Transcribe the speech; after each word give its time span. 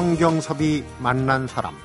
성경섭이 0.00 0.82
만난 0.98 1.46
사람 1.46 1.76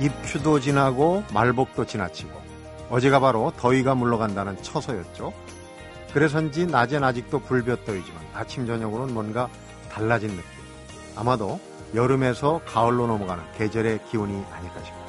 입추도 0.00 0.60
지나고 0.60 1.22
말복도 1.34 1.84
지나치고 1.84 2.30
어제가 2.88 3.20
바로 3.20 3.52
더위가 3.58 3.94
물러간다는 3.96 4.56
처서였죠. 4.62 5.34
그래서인지 6.14 6.68
낮엔 6.68 7.04
아직도 7.04 7.40
불볕더위지만 7.40 8.28
아침 8.32 8.66
저녁으로는 8.66 9.12
뭔가 9.12 9.50
달라진 9.92 10.30
느낌. 10.30 10.44
아마도 11.16 11.60
여름에서 11.94 12.62
가을로 12.64 13.08
넘어가는 13.08 13.44
계절의 13.58 14.06
기운이 14.10 14.32
아닐까 14.32 14.82
싶어요. 14.82 15.06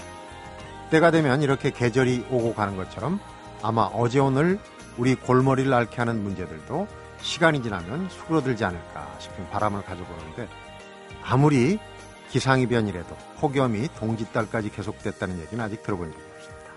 때가 0.89 1.11
되면 1.11 1.41
이렇게 1.41 1.71
계절이 1.71 2.25
오고 2.29 2.53
가는 2.53 2.75
것처럼 2.75 3.21
아마 3.63 3.83
어제 3.93 4.19
오늘 4.19 4.59
우리 5.01 5.15
골머리를 5.15 5.73
앓게 5.73 5.95
하는 5.95 6.21
문제들도 6.21 6.87
시간이 7.21 7.63
지나면 7.63 8.07
수그러들지 8.09 8.63
않을까 8.63 9.15
싶은 9.17 9.49
바람을 9.49 9.81
가져보는데 9.81 10.47
아무리 11.23 11.79
기상이변이라도 12.29 13.17
폭염이 13.39 13.87
동짓달까지 13.97 14.69
계속됐다는 14.69 15.39
얘기는 15.39 15.63
아직 15.63 15.81
들어본 15.81 16.11
적이 16.11 16.23
없습니다. 16.35 16.71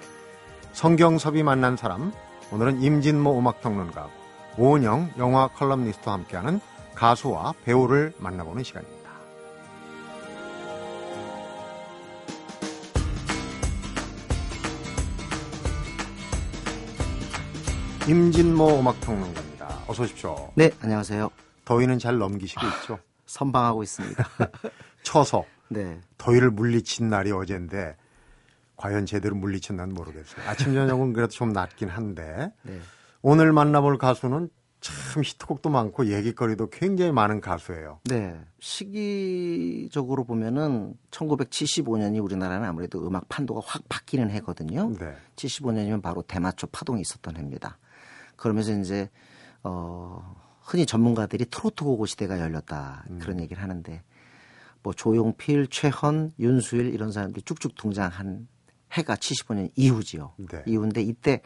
성경섭이 0.73 1.43
만난 1.43 1.77
사람 1.77 2.15
오늘은 2.51 2.81
임진모 2.81 3.39
음악평론가하고 3.39 4.13
오은영 4.57 5.11
영화 5.19 5.49
컬럼니스트와 5.49 6.15
함께하는 6.15 6.61
가수와 6.95 7.53
배우를 7.67 8.15
만나보는 8.17 8.65
시간입니다. 8.65 9.04
임진모 18.07 18.81
음악평론가입니다. 18.81 19.85
어서 19.89 20.03
오십시오. 20.03 20.53
네, 20.57 20.71
안녕하세요. 20.83 21.31
더위는 21.65 21.99
잘 21.99 22.19
넘기시고 22.19 22.61
있죠? 22.67 22.99
선방하고 23.25 23.83
있습니다. 23.83 24.29
쳐서 25.03 25.45
네. 25.69 25.99
더위를 26.19 26.51
물리친 26.51 27.09
날이 27.09 27.33
어젠데 27.33 27.97
과연 28.77 29.07
제대로 29.07 29.35
물리친 29.37 29.77
난 29.77 29.95
모르겠어요. 29.95 30.47
아침 30.47 30.75
저녁은 30.75 31.15
그래도 31.15 31.31
좀 31.31 31.55
낫긴 31.55 31.89
한데 31.89 32.53
네. 32.63 32.79
오늘 33.23 33.55
만나볼 33.55 33.97
가수는 33.97 34.51
참 34.83 35.23
히트곡도 35.25 35.71
많고 35.71 36.09
얘기거리도 36.09 36.69
굉장히 36.69 37.11
많은 37.11 37.41
가수예요. 37.41 38.01
네. 38.05 38.39
시기적으로 38.61 40.25
보면은 40.25 40.93
1975년이 41.11 42.23
우리나라는 42.23 42.69
아무래도 42.69 43.07
음악 43.07 43.31
판도가 43.31 43.63
확 43.65 43.89
바뀌는 43.89 44.31
해거든요. 44.33 44.91
네. 44.99 45.17
75년이면 45.37 46.03
바로 46.03 46.21
대마초 46.21 46.67
파동이 46.67 47.01
있었던 47.01 47.35
해입니다. 47.39 47.79
그러면서 48.37 48.79
이제 48.79 49.11
어 49.63 50.37
흔히 50.61 50.87
전문가들이 50.87 51.47
트로트 51.47 51.85
고고 51.85 52.07
시대가 52.07 52.41
열렸다 52.41 53.05
그런 53.21 53.41
얘기를 53.41 53.63
하는데 53.63 54.03
뭐 54.83 54.93
조용필, 54.93 55.69
최헌, 55.69 56.35
윤수일 56.39 56.93
이런 56.93 57.11
사람들이 57.11 57.43
쭉쭉 57.43 57.75
등장한 57.75 58.47
해가 58.93 59.17
75년 59.17 59.71
이후지요. 59.75 60.35
네. 60.37 60.63
이후인데 60.67 61.03
이때 61.03 61.41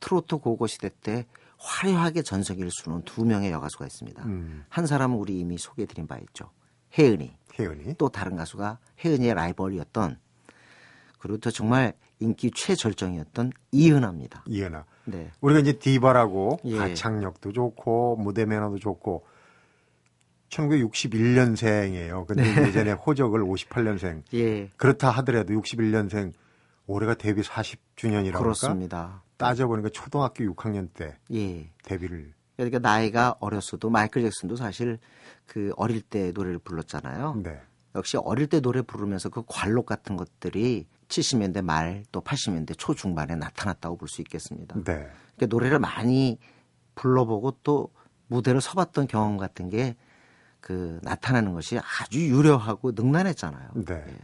트로트 0.00 0.38
고고 0.38 0.66
시대 0.66 0.90
때 1.02 1.26
화려하게 1.58 2.22
전성기를 2.22 2.70
수놓은 2.70 3.02
두 3.02 3.24
명의 3.24 3.52
여가수가 3.52 3.86
있습니다. 3.86 4.24
음. 4.24 4.64
한 4.68 4.86
사람은 4.86 5.16
우리 5.16 5.38
이미 5.38 5.58
소개해드린 5.58 6.06
바 6.06 6.18
있죠. 6.18 6.50
혜은이. 6.98 7.36
혜은이. 7.58 7.94
또 7.96 8.08
다른 8.08 8.36
가수가 8.36 8.78
혜은이의 9.04 9.34
라이벌이었던 9.34 10.18
그리고 11.18 11.38
또 11.38 11.50
정말 11.50 11.92
인기 12.18 12.50
최절정이었던 12.50 13.52
이은하입니다. 13.72 14.44
이은아. 14.46 14.84
네. 15.10 15.30
우리가 15.40 15.60
이제 15.60 15.72
디바라고 15.72 16.60
예. 16.64 16.76
가창력도 16.76 17.52
좋고 17.52 18.16
무대 18.16 18.44
매너도 18.44 18.78
좋고 18.78 19.26
1961년생이에요. 20.50 22.26
근데 22.26 22.42
네. 22.42 22.68
예전에 22.68 22.92
호적을 22.92 23.42
58년생. 23.42 24.22
예. 24.34 24.70
그렇다 24.76 25.10
하더라도 25.10 25.54
61년생 25.54 26.32
올해가 26.86 27.14
데뷔 27.14 27.42
40주년이라고 27.42 27.78
그러니까 27.96 28.38
그렇습니다. 28.38 29.22
따져보니까 29.36 29.88
초등학교 29.90 30.44
6학년 30.44 30.88
때 30.92 31.16
예. 31.32 31.70
데뷔를 31.84 32.32
그러니까 32.56 32.78
나이가 32.78 33.36
어렸어도 33.40 33.88
마이클 33.88 34.22
잭슨도 34.22 34.56
사실 34.56 34.98
그 35.46 35.72
어릴 35.76 36.02
때 36.02 36.30
노래를 36.32 36.58
불렀잖아요. 36.58 37.40
네. 37.42 37.58
역시 37.94 38.16
어릴 38.18 38.48
때 38.48 38.60
노래 38.60 38.82
부르면서 38.82 39.30
그 39.30 39.42
관록 39.46 39.86
같은 39.86 40.16
것들이 40.16 40.86
70년대 41.10 41.62
말 41.62 42.04
또 42.12 42.22
80년대 42.22 42.74
초중반에 42.78 43.34
나타났다고 43.36 43.98
볼 43.98 44.08
수 44.08 44.22
있겠습니다. 44.22 44.74
네. 44.76 44.82
그러니까 45.36 45.46
노래를 45.48 45.78
많이 45.78 46.38
불러보고 46.94 47.58
또 47.62 47.88
무대를 48.28 48.60
서봤던 48.62 49.08
경험 49.08 49.36
같은 49.36 49.68
게 49.68 49.96
그 50.60 51.00
나타나는 51.02 51.54
것이 51.54 51.78
아주 51.78 52.20
유려하고 52.20 52.92
능란했잖아요. 52.94 53.70
네. 53.86 53.94
예. 54.06 54.14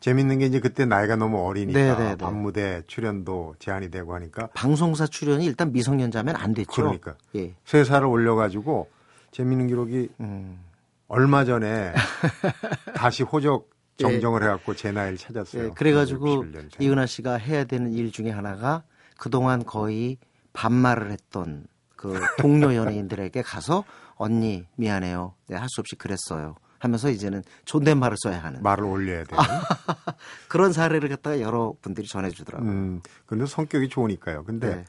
재밌는 0.00 0.40
게 0.40 0.46
이제 0.46 0.58
그때 0.58 0.84
나이가 0.84 1.14
너무 1.14 1.46
어리니까 1.46 1.78
네, 1.78 1.94
네, 1.94 2.08
네. 2.10 2.16
밤무대 2.16 2.82
출연도 2.88 3.54
제한이 3.60 3.88
되고 3.88 4.12
하니까 4.14 4.48
방송사 4.48 5.06
출연이 5.06 5.44
일단 5.44 5.70
미성년자면 5.70 6.34
안 6.34 6.54
됐죠. 6.54 6.72
그러니까 6.72 7.14
예. 7.36 7.54
세 7.64 7.84
살을 7.84 8.08
올려가지고 8.08 8.90
재밌는 9.30 9.68
기록이 9.68 10.08
음. 10.18 10.58
얼마 11.06 11.44
전에 11.44 11.92
다시 12.96 13.22
호적 13.22 13.69
정정을 14.00 14.42
해갖고 14.42 14.74
제 14.74 14.92
나이를 14.92 15.16
찾았어요. 15.18 15.64
예, 15.64 15.70
그래가지고 15.70 16.44
61년생. 16.44 16.80
이은하 16.82 17.06
씨가 17.06 17.34
해야 17.36 17.64
되는 17.64 17.92
일 17.92 18.12
중에 18.12 18.30
하나가 18.30 18.82
그동안 19.18 19.64
거의 19.64 20.18
반말을 20.52 21.10
했던 21.10 21.66
그 21.96 22.18
동료 22.38 22.74
연예인들에게 22.74 23.42
가서 23.42 23.84
언니 24.16 24.66
미안해요. 24.76 25.34
네, 25.48 25.56
할수 25.56 25.80
없이 25.80 25.96
그랬어요. 25.96 26.56
하면서 26.78 27.10
이제는 27.10 27.42
존댓말을 27.66 28.16
써야 28.22 28.42
하는 28.42 28.62
말을 28.62 28.84
올려야 28.84 29.24
되는. 29.24 29.44
그런 30.48 30.72
사례를 30.72 31.10
갖다가 31.10 31.40
여러 31.40 31.74
분들이 31.82 32.06
전해주더라고요. 32.06 32.70
음, 32.70 33.00
근데 33.26 33.44
성격이 33.44 33.90
좋으니까요. 33.90 34.44
근데 34.44 34.76
네. 34.76 34.84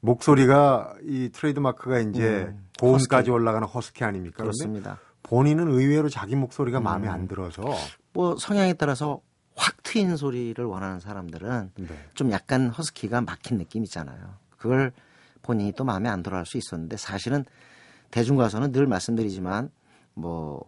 목소리가 0.00 0.94
이 1.02 1.30
트레이드 1.32 1.58
마크가 1.58 1.98
이제 1.98 2.44
음, 2.48 2.68
고음까지 2.78 3.14
허스키. 3.14 3.30
올라가는 3.30 3.66
허스키 3.66 4.04
아닙니까? 4.04 4.42
그렇습니다. 4.42 5.00
본인은 5.24 5.68
의외로 5.68 6.08
자기 6.08 6.36
목소리가 6.36 6.80
마음에 6.80 7.08
음. 7.08 7.12
안 7.12 7.28
들어서 7.28 7.62
뭐 8.12 8.36
성향에 8.36 8.74
따라서 8.74 9.20
확 9.56 9.82
트인 9.82 10.16
소리를 10.16 10.62
원하는 10.64 11.00
사람들은 11.00 11.72
네. 11.76 11.86
좀 12.14 12.30
약간 12.30 12.68
허스키가 12.68 13.20
막힌 13.20 13.58
느낌 13.58 13.84
있잖아요. 13.84 14.34
그걸 14.56 14.92
본인이 15.42 15.72
또 15.72 15.84
마음에 15.84 16.08
안 16.08 16.22
들어 16.22 16.36
할 16.36 16.46
수 16.46 16.56
있었는데 16.58 16.96
사실은 16.96 17.44
대중가수는 18.10 18.72
늘 18.72 18.86
말씀드리지만 18.86 19.70
뭐 20.14 20.62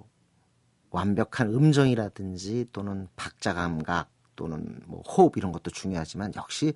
완벽한 0.91 1.49
음정이라든지 1.49 2.67
또는 2.73 3.09
박자 3.17 3.55
감각 3.55 4.09
또는 4.37 4.81
뭐 4.87 5.03
호흡 5.03 5.37
이런 5.37 5.53
것도 5.53 5.71
중요하지만 5.71 6.33
역시 6.37 6.73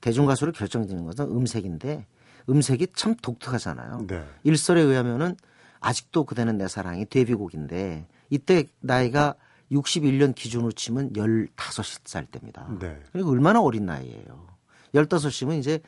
대중 0.00 0.26
가수를 0.26 0.52
결정짓는 0.52 1.04
것은 1.04 1.26
음색인데 1.26 2.06
음색이 2.48 2.88
참 2.94 3.14
독특하잖아요. 3.20 4.06
네. 4.06 4.24
일설에 4.44 4.80
의하면은 4.80 5.36
아직도 5.80 6.24
그대는 6.24 6.58
내 6.58 6.68
사랑이 6.68 7.06
데뷔곡인데 7.06 8.06
이때 8.28 8.64
나이가 8.80 9.34
61년 9.72 10.34
기준으로 10.34 10.72
치면 10.72 11.12
15살 11.12 12.30
때입니다. 12.30 12.68
네. 12.80 13.00
그리고 13.12 13.30
얼마나 13.30 13.60
어린 13.60 13.86
나이예요. 13.86 14.46
15이면 14.94 15.58
이제 15.58 15.80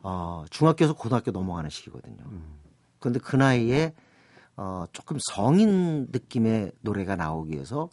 어, 0.00 0.44
중학교에서 0.50 0.94
고등학교 0.94 1.30
넘어가는 1.30 1.70
시기거든요. 1.70 2.24
그런데 2.98 3.20
그 3.20 3.36
나이에 3.36 3.94
어, 4.56 4.84
조금 4.92 5.18
성인 5.32 6.08
느낌의 6.10 6.72
노래가 6.80 7.16
나오기 7.16 7.52
위해서 7.54 7.88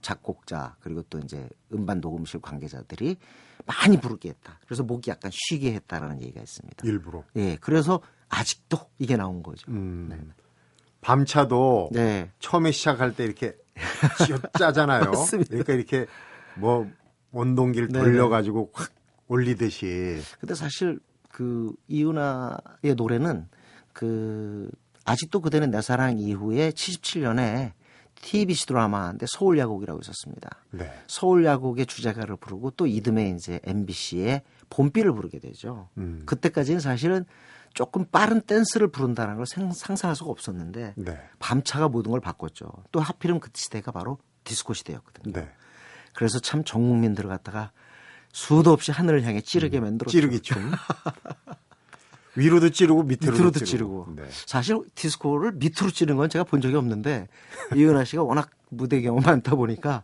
작곡자 0.00 0.76
그리고 0.80 1.02
또 1.10 1.18
이제 1.18 1.48
음반 1.72 2.00
녹음실 2.00 2.40
관계자들이 2.40 3.16
많이 3.66 4.00
부르게 4.00 4.28
했다. 4.28 4.60
그래서 4.64 4.84
목이 4.84 5.10
약간 5.10 5.30
쉬게 5.32 5.74
했다라는 5.74 6.22
얘기가 6.22 6.40
있습니다. 6.40 6.86
일부러. 6.86 7.24
예, 7.34 7.56
그래서 7.56 8.00
아직도 8.28 8.78
이게 8.98 9.16
나온 9.16 9.42
거죠. 9.42 9.70
음. 9.70 10.32
밤차도 11.06 11.90
네. 11.92 12.32
처음에 12.40 12.72
시작할 12.72 13.14
때 13.14 13.22
이렇게 13.22 13.56
짜잖아요. 14.58 15.04
맞습니다. 15.14 15.50
그러니까 15.50 15.72
이렇게 15.74 16.06
뭐 16.56 16.90
원동기를 17.30 17.88
네네. 17.88 18.04
돌려가지고 18.04 18.70
확 18.74 18.90
올리듯이 19.28 20.20
근데 20.40 20.56
사실 20.56 20.98
그 21.30 21.72
이은하의 21.86 22.96
노래는 22.96 23.46
그 23.92 24.68
아직도 25.04 25.42
그대는 25.42 25.70
내 25.70 25.80
사랑 25.80 26.18
이후에 26.18 26.70
77년에 26.70 27.72
TBC 28.16 28.66
드라마 28.66 29.10
인데 29.10 29.26
서울 29.28 29.58
야곡이라고 29.58 30.00
있었습니다. 30.00 30.50
네. 30.72 30.90
서울 31.06 31.44
야곡의 31.44 31.86
주제가를 31.86 32.36
부르고 32.36 32.72
또 32.72 32.88
이듬해 32.88 33.30
이제 33.30 33.60
MBC의 33.62 34.42
봄비를 34.70 35.12
부르게 35.12 35.38
되죠. 35.38 35.88
음. 35.98 36.22
그때까지는 36.26 36.80
사실은 36.80 37.26
조금 37.76 38.06
빠른 38.06 38.40
댄스를 38.40 38.88
부른다는 38.88 39.36
걸 39.36 39.44
생- 39.46 39.70
상상할 39.70 40.16
수가 40.16 40.30
없었는데 40.30 40.94
네. 40.96 41.20
밤차가 41.38 41.88
모든 41.88 42.10
걸 42.10 42.20
바꿨죠. 42.22 42.72
또 42.90 43.00
하필이면 43.00 43.38
그 43.40 43.50
시대가 43.54 43.92
바로 43.92 44.16
디스코 44.44 44.72
시대였거든요. 44.72 45.34
네. 45.34 45.50
그래서 46.14 46.38
참 46.38 46.64
전국민들을 46.64 47.28
갖다가 47.28 47.72
수도 48.32 48.72
없이 48.72 48.92
하늘을 48.92 49.22
향해 49.24 49.42
찌르게 49.42 49.80
만들었죠. 49.80 50.10
찌르기 50.10 50.40
춤. 50.40 50.72
위로도 52.34 52.70
찌르고 52.70 53.02
밑으로도, 53.02 53.32
밑으로도 53.32 53.58
찌르고. 53.64 54.06
찌르고. 54.06 54.22
네. 54.22 54.28
사실 54.46 54.78
디스코를 54.94 55.52
밑으로 55.52 55.90
찌른 55.90 56.16
건 56.16 56.30
제가 56.30 56.44
본 56.44 56.62
적이 56.62 56.76
없는데 56.76 57.28
이은하 57.74 58.04
씨가 58.04 58.22
워낙 58.22 58.50
무대 58.70 59.02
경험 59.02 59.22
많다 59.22 59.54
보니까 59.54 60.02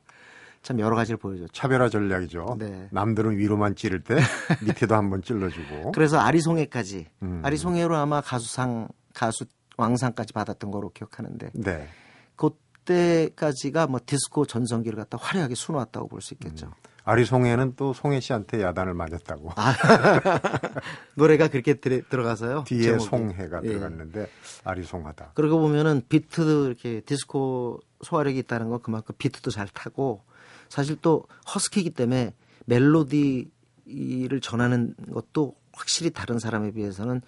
참 0.62 0.78
여러 0.80 0.94
가지를 0.96 1.16
보여줬죠. 1.18 1.52
차별화 1.52 1.88
전략이죠. 1.88 2.56
네. 2.58 2.88
남들은 2.92 3.36
위로만 3.36 3.74
찌를 3.74 4.00
때 4.02 4.16
밑에도 4.64 4.94
한번 4.94 5.20
찔러주고. 5.22 5.92
그래서 5.92 6.18
아리송해까지 6.18 7.06
음. 7.22 7.40
아리송해로 7.44 7.96
아마 7.96 8.20
가수상 8.20 8.88
가수 9.14 9.44
왕상까지 9.76 10.32
받았던 10.32 10.70
거로 10.70 10.90
기억하는데 10.90 11.50
네. 11.54 11.88
그때까지가 12.36 13.86
뭐 13.88 14.00
디스코 14.04 14.46
전성기를 14.46 14.96
갖다 14.96 15.18
화려하게 15.20 15.54
수놓았다고 15.54 16.08
볼 16.08 16.20
수 16.20 16.34
있겠죠. 16.34 16.72
아리송해는 17.04 17.74
또 17.74 17.92
송혜 17.92 18.20
씨한테 18.20 18.62
야단을 18.62 18.94
맞았다고. 18.94 19.50
아, 19.56 19.74
노래가 21.16 21.48
그렇게 21.48 21.74
들, 21.74 22.02
들어가서요. 22.08 22.62
뒤에 22.64 22.82
제목이. 22.82 23.04
송해가 23.04 23.60
예. 23.64 23.68
들어갔는데 23.68 24.28
아리송하다. 24.62 25.32
그러고 25.34 25.58
보면은 25.58 26.02
비트도 26.08 26.66
이렇게 26.66 27.00
디스코 27.00 27.80
소화력이 28.02 28.38
있다는 28.40 28.68
건 28.70 28.80
그만큼 28.82 29.16
비트도 29.18 29.50
잘 29.50 29.66
타고 29.66 30.22
사실 30.72 30.96
또 31.02 31.26
허스키이기 31.54 31.90
때문에 31.90 32.32
멜로디를 32.64 34.40
전하는 34.40 34.94
것도 35.12 35.54
확실히 35.74 36.10
다른 36.10 36.38
사람에 36.38 36.70
비해서는 36.70 37.20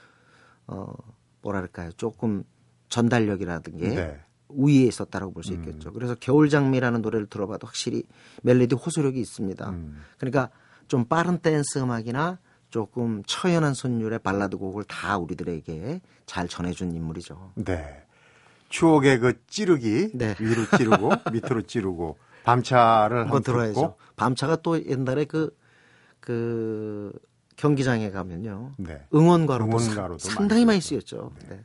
어 0.67 0.95
뭐랄까요 1.43 1.93
조금 1.93 2.45
전달력이라든지 2.89 3.87
네. 3.87 4.19
우위에 4.49 4.85
있었다라고 4.85 5.35
볼 5.35 5.45
수 5.45 5.53
있겠죠. 5.53 5.93
그래서 5.93 6.15
겨울 6.19 6.49
장미라는 6.49 7.03
노래를 7.03 7.27
들어봐도 7.27 7.67
확실히 7.67 8.05
멜로디 8.45 8.77
호소력이 8.77 9.21
있습니다. 9.21 9.69
음. 9.69 10.01
그러니까 10.17 10.49
좀 10.89 11.05
빠른 11.05 11.37
댄스 11.37 11.81
음악이나 11.81 12.39
조금 12.71 13.23
처연한 13.27 13.75
선율의 13.75 14.21
발라드 14.21 14.57
곡을 14.57 14.85
다 14.85 15.19
우리들에게 15.19 16.01
잘 16.25 16.49
전해준 16.49 16.93
인물이죠. 16.93 17.53
네. 17.57 18.07
추억의 18.71 19.19
그 19.19 19.45
찌르기 19.49 20.13
네. 20.15 20.35
위로 20.41 20.65
찌르고 20.79 21.11
밑으로 21.31 21.61
찌르고 21.63 22.17
밤차를 22.45 23.21
한번 23.23 23.43
들어야죠. 23.43 23.97
밤차가 24.17 24.57
또 24.57 24.83
옛날에 24.87 25.25
그, 25.25 25.57
그 26.21 27.13
경기장에 27.57 28.11
가면요. 28.11 28.73
네. 28.79 29.05
응원가로도, 29.15 29.71
응원가로도 29.77 30.19
사- 30.19 30.35
상당히 30.35 30.65
많이 30.65 30.81
쓰였죠. 30.81 31.33
네. 31.49 31.65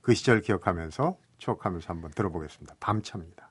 그 0.00 0.14
시절 0.14 0.40
기억하면서 0.40 1.16
추억하면서 1.38 1.86
한번 1.88 2.10
들어보겠습니다. 2.12 2.76
밤차입니다. 2.80 3.50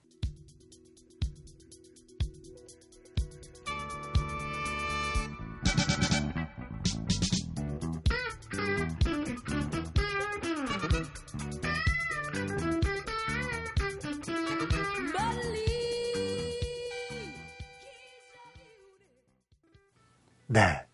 네. 20.52 20.86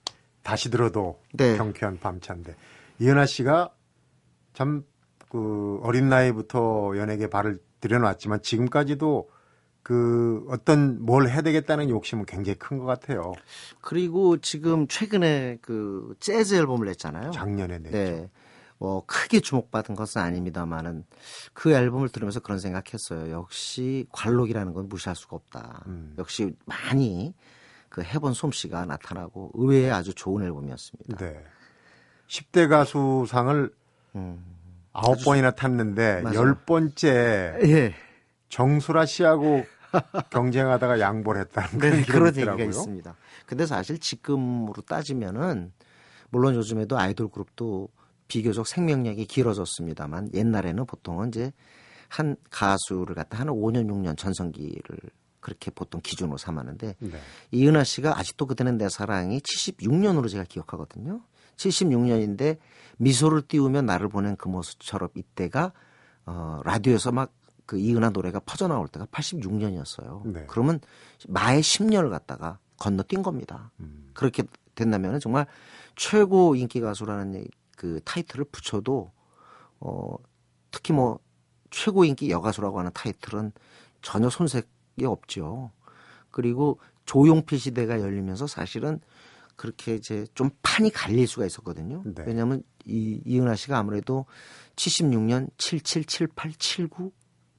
다시 0.43 0.69
들어도 0.69 1.19
네. 1.33 1.57
경쾌한 1.57 1.99
밤차인데 1.99 2.55
이은하 2.99 3.25
씨가 3.25 3.73
참 4.53 4.83
그 5.29 5.79
어린 5.83 6.09
나이부터 6.09 6.97
연예계 6.97 7.29
발을 7.29 7.59
들여놨지만 7.81 8.41
지금까지도 8.41 9.29
그 9.83 10.45
어떤 10.49 11.01
뭘 11.03 11.29
해야 11.29 11.41
되겠다는 11.41 11.89
욕심은 11.89 12.25
굉장히 12.25 12.57
큰 12.57 12.79
것 12.79 12.85
같아요. 12.85 13.33
그리고 13.81 14.37
지금 14.37 14.87
최근에 14.87 15.59
그 15.61 16.15
재즈 16.19 16.55
앨범을 16.55 16.87
냈잖아요. 16.87 17.31
작년에 17.31 17.79
냈죠. 17.79 17.91
네. 17.91 18.29
뭐 18.79 19.03
크게 19.05 19.39
주목받은 19.39 19.95
것은 19.95 20.21
아닙니다만은 20.21 21.03
그 21.53 21.71
앨범을 21.71 22.09
들으면서 22.09 22.41
그런 22.41 22.59
생각했어요. 22.59 23.31
역시 23.31 24.05
관록이라는 24.11 24.73
건 24.73 24.87
무시할 24.87 25.15
수가 25.15 25.35
없다. 25.35 25.83
음. 25.87 26.13
역시 26.17 26.53
많이 26.65 27.33
그 27.89 28.03
해본 28.03 28.33
솜씨가 28.33 28.85
나타나고 28.85 29.51
의외의 29.53 29.91
아주 29.91 30.13
좋은 30.13 30.43
앨범이었습니다. 30.43 31.17
네. 31.17 31.43
10대 32.27 32.67
가수상을 32.69 33.69
음. 34.15 34.45
아홉 34.93 35.23
번이나 35.23 35.51
탔는데 35.51 36.21
맞아요. 36.21 36.39
열 36.39 36.55
번째 36.65 37.59
예. 37.63 37.93
정수라 38.49 39.05
씨하고 39.05 39.65
경쟁하다가 40.31 40.99
양보를 40.99 41.41
했다는 41.41 41.79
네, 41.79 42.03
그런 42.03 42.35
얘기가. 42.35 42.55
있습니다. 42.61 43.15
근데 43.45 43.65
사실 43.65 43.99
지금으로 43.99 44.81
따지면은 44.81 45.71
물론 46.29 46.55
요즘에도 46.55 46.97
아이돌 46.97 47.29
그룹도 47.29 47.89
비교적 48.27 48.67
생명력이 48.67 49.25
길어졌습니다만 49.25 50.31
옛날에는 50.33 50.85
보통은 50.85 51.29
이제 51.29 51.53
한 52.09 52.35
가수를 52.49 53.15
갖다 53.15 53.39
한 53.39 53.47
5년 53.47 53.87
6년 53.87 54.17
전성기를 54.17 54.97
그렇게 55.39 55.71
보통 55.71 56.01
기준으로 56.01 56.37
삼았는데 56.37 56.95
네. 56.99 57.19
이은하 57.51 57.83
씨가 57.83 58.17
아직도 58.17 58.47
그때는 58.47 58.77
내 58.77 58.89
사랑이 58.89 59.39
76년으로 59.39 60.29
제가 60.29 60.43
기억하거든요. 60.43 61.21
76년인데 61.57 62.57
미소를 62.97 63.43
띄우며 63.43 63.81
나를 63.83 64.09
보낸 64.09 64.35
그 64.35 64.47
모습처럼 64.47 65.09
이때가 65.15 65.73
어 66.25 66.61
라디오에서 66.63 67.11
막 67.11 67.37
그 67.67 67.77
이은하 67.77 68.09
노래가 68.09 68.39
퍼져 68.39 68.67
나올 68.67 68.87
때가 68.87 69.05
86년이었어요. 69.07 70.25
네. 70.25 70.45
그러면 70.47 70.79
마의 71.27 71.61
10년을 71.61 72.09
갖다가 72.09 72.57
건너뛴 72.77 73.21
겁니다. 73.21 73.71
음. 73.81 74.09
그렇게 74.13 74.43
된다면 74.73 75.19
정말 75.19 75.45
최고 75.95 76.55
인기 76.55 76.79
가수라는 76.79 77.45
그 77.75 77.99
타이틀을 78.05 78.45
붙여도 78.45 79.11
어 79.81 80.15
특히 80.71 80.93
뭐 80.93 81.19
최고 81.69 82.05
인기 82.05 82.31
여가수라고 82.31 82.79
하는 82.79 82.89
타이틀은 82.93 83.51
전혀 84.01 84.29
손색이 84.29 84.65
없죠. 85.05 85.71
그리고 86.31 86.79
조용필 87.05 87.59
시대가 87.59 87.99
열리면서 88.01 88.47
사실은 88.47 88.99
그렇게 89.55 89.95
이제 89.95 90.25
좀 90.35 90.51
판이 90.61 90.91
갈릴 90.91 91.27
수가 91.27 91.45
있었거든요. 91.45 92.03
네. 92.05 92.23
왜냐하면 92.27 92.63
이 92.85 93.21
이은하 93.25 93.55
씨가 93.55 93.77
아무래도 93.77 94.25
76년 94.75 95.49
77, 95.57 96.05
78, 96.05 96.53
79, 96.53 97.11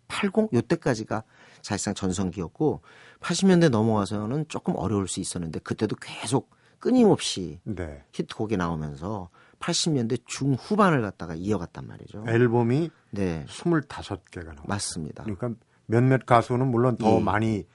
80 0.06 0.52
요때까지가 0.52 1.24
사실상 1.60 1.94
전성기였고 1.94 2.82
80년대 3.20 3.68
넘어와서는 3.68 4.46
조금 4.48 4.74
어려울 4.76 5.08
수 5.08 5.20
있었는데 5.20 5.58
그때도 5.60 5.96
계속 5.96 6.50
끊임없이 6.78 7.60
네. 7.64 8.04
히트곡이 8.12 8.56
나오면서 8.56 9.30
80년대 9.58 10.20
중후반을 10.24 11.02
갖다가 11.02 11.34
이어갔단 11.34 11.86
말이죠. 11.86 12.24
앨범이 12.28 12.90
네, 13.10 13.44
25개가 13.48 14.46
나와요. 14.46 14.62
맞습니다. 14.66 15.24
그러니까 15.24 15.50
몇몇 15.88 16.26
가수는 16.26 16.68
물론 16.68 16.96
더 16.96 17.16
예. 17.16 17.20
많이 17.20 17.66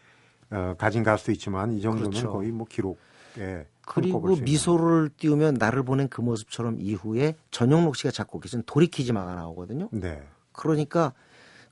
어, 0.50 0.75
가진 0.77 1.03
가수도 1.03 1.32
있지만 1.32 1.74
이 1.74 1.82
정도면 1.82 2.12
그렇죠. 2.12 2.32
거의 2.32 2.51
뭐 2.51 2.65
기록에 2.70 3.67
그리고. 3.86 4.36
미소를 4.38 5.10
띄우면 5.17 5.55
나를 5.55 5.84
보낸 5.84 6.08
그 6.08 6.22
모습처럼 6.22 6.77
이후에 6.79 7.36
전용록 7.51 7.96
씨가 7.98 8.12
작곡해준 8.12 8.63
돌이키지마가 8.65 9.36
나오거든요. 9.36 9.89
네. 9.91 10.22
그러니까 10.53 11.13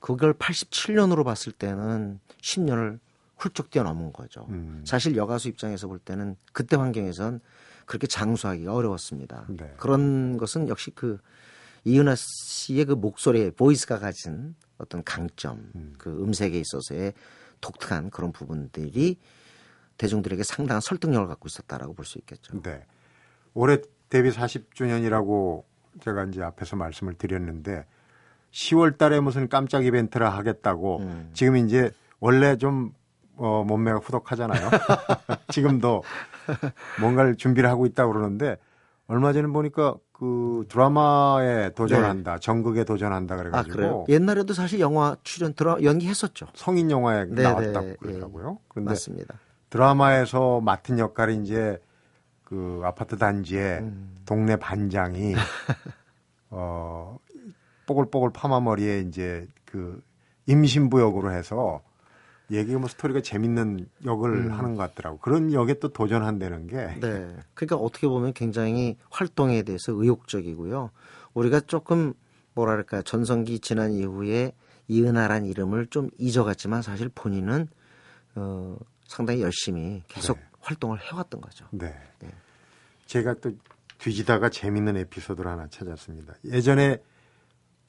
그걸 0.00 0.34
87년으로 0.34 1.24
봤을 1.24 1.52
때는 1.52 2.18
10년을 2.42 2.98
훌쩍 3.38 3.70
뛰어넘은 3.70 4.12
거죠. 4.12 4.46
음. 4.50 4.82
사실 4.84 5.16
여가수 5.16 5.48
입장에서 5.48 5.86
볼 5.86 5.98
때는 5.98 6.36
그때 6.52 6.76
환경에선 6.76 7.40
그렇게 7.86 8.06
장수하기가 8.06 8.74
어려웠습니다. 8.74 9.46
네. 9.48 9.72
그런 9.78 10.36
것은 10.38 10.68
역시 10.68 10.90
그 10.94 11.18
이은하 11.84 12.14
씨의 12.16 12.84
그 12.84 12.92
목소리의 12.92 13.52
보이스가 13.52 13.98
가진 13.98 14.54
어떤 14.78 15.04
강점, 15.04 15.70
음. 15.74 15.94
그 15.98 16.10
음색에 16.22 16.58
있어서의 16.58 17.12
독특한 17.60 18.10
그런 18.10 18.32
부분들이 18.32 19.18
대중들에게 19.98 20.42
상당한 20.42 20.80
설득력을 20.80 21.26
갖고 21.28 21.46
있었다라고 21.46 21.94
볼 21.94 22.04
수 22.04 22.18
있겠죠. 22.18 22.60
네. 22.62 22.84
올해 23.54 23.78
데뷔 24.08 24.30
40주년이라고 24.30 25.64
제가 26.00 26.24
이제 26.24 26.42
앞에서 26.42 26.76
말씀을 26.76 27.14
드렸는데 27.14 27.86
10월 28.50 28.98
달에 28.98 29.20
무슨 29.20 29.48
깜짝 29.48 29.84
이벤트를 29.84 30.30
하겠다고 30.30 30.98
음. 31.00 31.30
지금 31.32 31.56
이제 31.56 31.90
원래 32.20 32.56
좀 32.56 32.92
어, 33.36 33.64
몸매가 33.66 33.98
후덕하잖아요. 33.98 34.70
지금도 35.50 36.02
뭔가를 37.00 37.36
준비를 37.36 37.68
하고 37.68 37.86
있다고 37.86 38.12
그러는데 38.12 38.56
얼마 39.12 39.34
전에 39.34 39.46
보니까 39.46 39.96
그 40.10 40.64
드라마에 40.70 41.74
도전한다, 41.74 42.38
전극에 42.38 42.84
도전한다 42.84 43.34
네. 43.34 43.40
아 43.40 43.42
그래가지고 43.42 43.74
그래요? 43.76 44.04
옛날에도 44.08 44.54
사실 44.54 44.80
영화 44.80 45.16
출연 45.22 45.52
들어 45.52 45.76
연기했었죠. 45.82 46.46
성인 46.54 46.90
영화에 46.90 47.26
네, 47.26 47.42
나왔다고 47.42 47.86
네, 47.86 47.96
그러더라고요. 48.00 48.58
그런데 48.68 48.92
맞습니다. 48.92 49.34
드라마에서 49.68 50.62
맡은 50.62 50.98
역할이 50.98 51.42
이제 51.42 51.78
그 52.42 52.80
아파트 52.84 53.18
단지에 53.18 53.80
음. 53.80 54.22
동네 54.24 54.56
반장이 54.56 55.34
어 56.48 57.18
뽀글뽀글 57.86 58.30
파마 58.32 58.60
머리에 58.60 59.00
이제 59.00 59.46
그 59.66 60.02
임신부 60.46 61.02
역으로 61.02 61.32
해서 61.32 61.82
얘기가 62.52 62.78
뭐 62.78 62.88
스토리가 62.88 63.22
재밌는 63.22 63.88
역을 64.04 64.52
하는 64.52 64.74
것 64.76 64.82
같더라고. 64.82 65.18
그런 65.18 65.52
역에 65.52 65.74
또 65.74 65.88
도전한다는 65.88 66.66
게 66.66 66.76
네. 67.00 67.36
그러니까 67.54 67.76
어떻게 67.76 68.06
보면 68.06 68.34
굉장히 68.34 68.96
활동에 69.10 69.62
대해서 69.62 69.92
의욕적이고요. 69.92 70.90
우리가 71.34 71.60
조금 71.60 72.12
뭐랄까 72.54 73.02
전성기 73.02 73.60
지난 73.60 73.92
이후에 73.92 74.52
이은하란 74.88 75.46
이름을 75.46 75.86
좀 75.86 76.10
잊어갔지만 76.18 76.82
사실 76.82 77.08
본인은 77.08 77.68
어, 78.34 78.76
상당히 79.06 79.42
열심히 79.42 80.02
계속 80.08 80.36
네. 80.36 80.44
활동을 80.60 81.00
해왔던 81.00 81.40
거죠. 81.40 81.66
네. 81.70 81.94
네. 82.18 82.28
제가 83.06 83.34
또 83.34 83.52
뒤지다가 83.98 84.50
재밌는 84.50 84.96
에피소드를 84.96 85.50
하나 85.50 85.68
찾았습니다. 85.68 86.34
예전에 86.44 86.98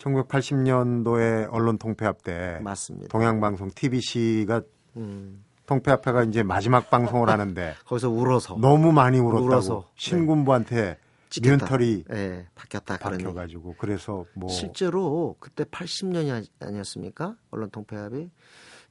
1980년도에 0.04 1.48
언론 1.52 1.78
통폐합 1.78 2.24
때 2.24 2.60
맞습니다. 2.62 3.08
동양방송 3.10 3.72
TBC가 3.74 4.62
음, 4.98 5.44
통폐합회가 5.66 6.24
이제 6.24 6.44
마지막 6.44 6.90
방송을 6.90 7.30
하는데 7.30 7.74
거기서 7.86 8.10
울어서 8.10 8.58
너무 8.60 8.92
많이 8.92 9.20
울었다고 9.20 9.46
울어서, 9.46 9.86
네. 9.88 9.94
신군부한테 9.96 10.98
찍혔다. 11.30 11.66
미운털이 11.66 12.04
예, 12.12 12.48
바뀌었다. 12.54 12.98
박혀가지고 12.98 13.76
그래서 13.80 14.26
뭐 14.36 14.50
실제로 14.50 15.36
그때 15.40 15.64
80년이 15.64 16.48
아니었습니까? 16.60 17.36
언론 17.50 17.70
통폐합이. 17.72 18.30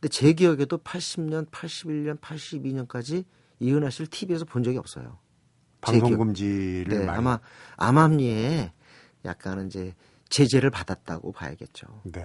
근데 0.01 0.09
제 0.09 0.33
기억에도 0.33 0.79
80년, 0.79 1.49
81년, 1.51 2.19
82년까지 2.19 3.25
이은하 3.61 3.91
씨를 3.91 4.09
TV에서 4.09 4.45
본 4.45 4.65
적이 4.65 4.79
없어요. 4.79 5.19
제 5.87 6.01
방송 6.01 6.19
금지를 6.19 7.07
네, 7.07 7.09
아마 7.09 7.39
암암리에 7.77 8.73
약간은 9.25 9.69
이제 9.69 9.95
제재를 10.33 10.71
받았다고 10.71 11.33
봐야겠죠. 11.33 11.87
네. 12.05 12.25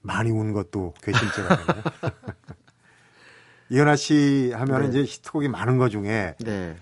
많이 0.00 0.30
운 0.30 0.52
것도 0.52 0.94
괘씸죄거든요. 1.02 1.82
이현아 3.70 3.96
씨 3.96 4.52
하면은 4.54 4.90
네. 4.90 5.00
이제 5.00 5.12
히트곡이 5.12 5.48
많은 5.48 5.76
것 5.78 5.90
중에 5.90 6.34
네. 6.40 6.76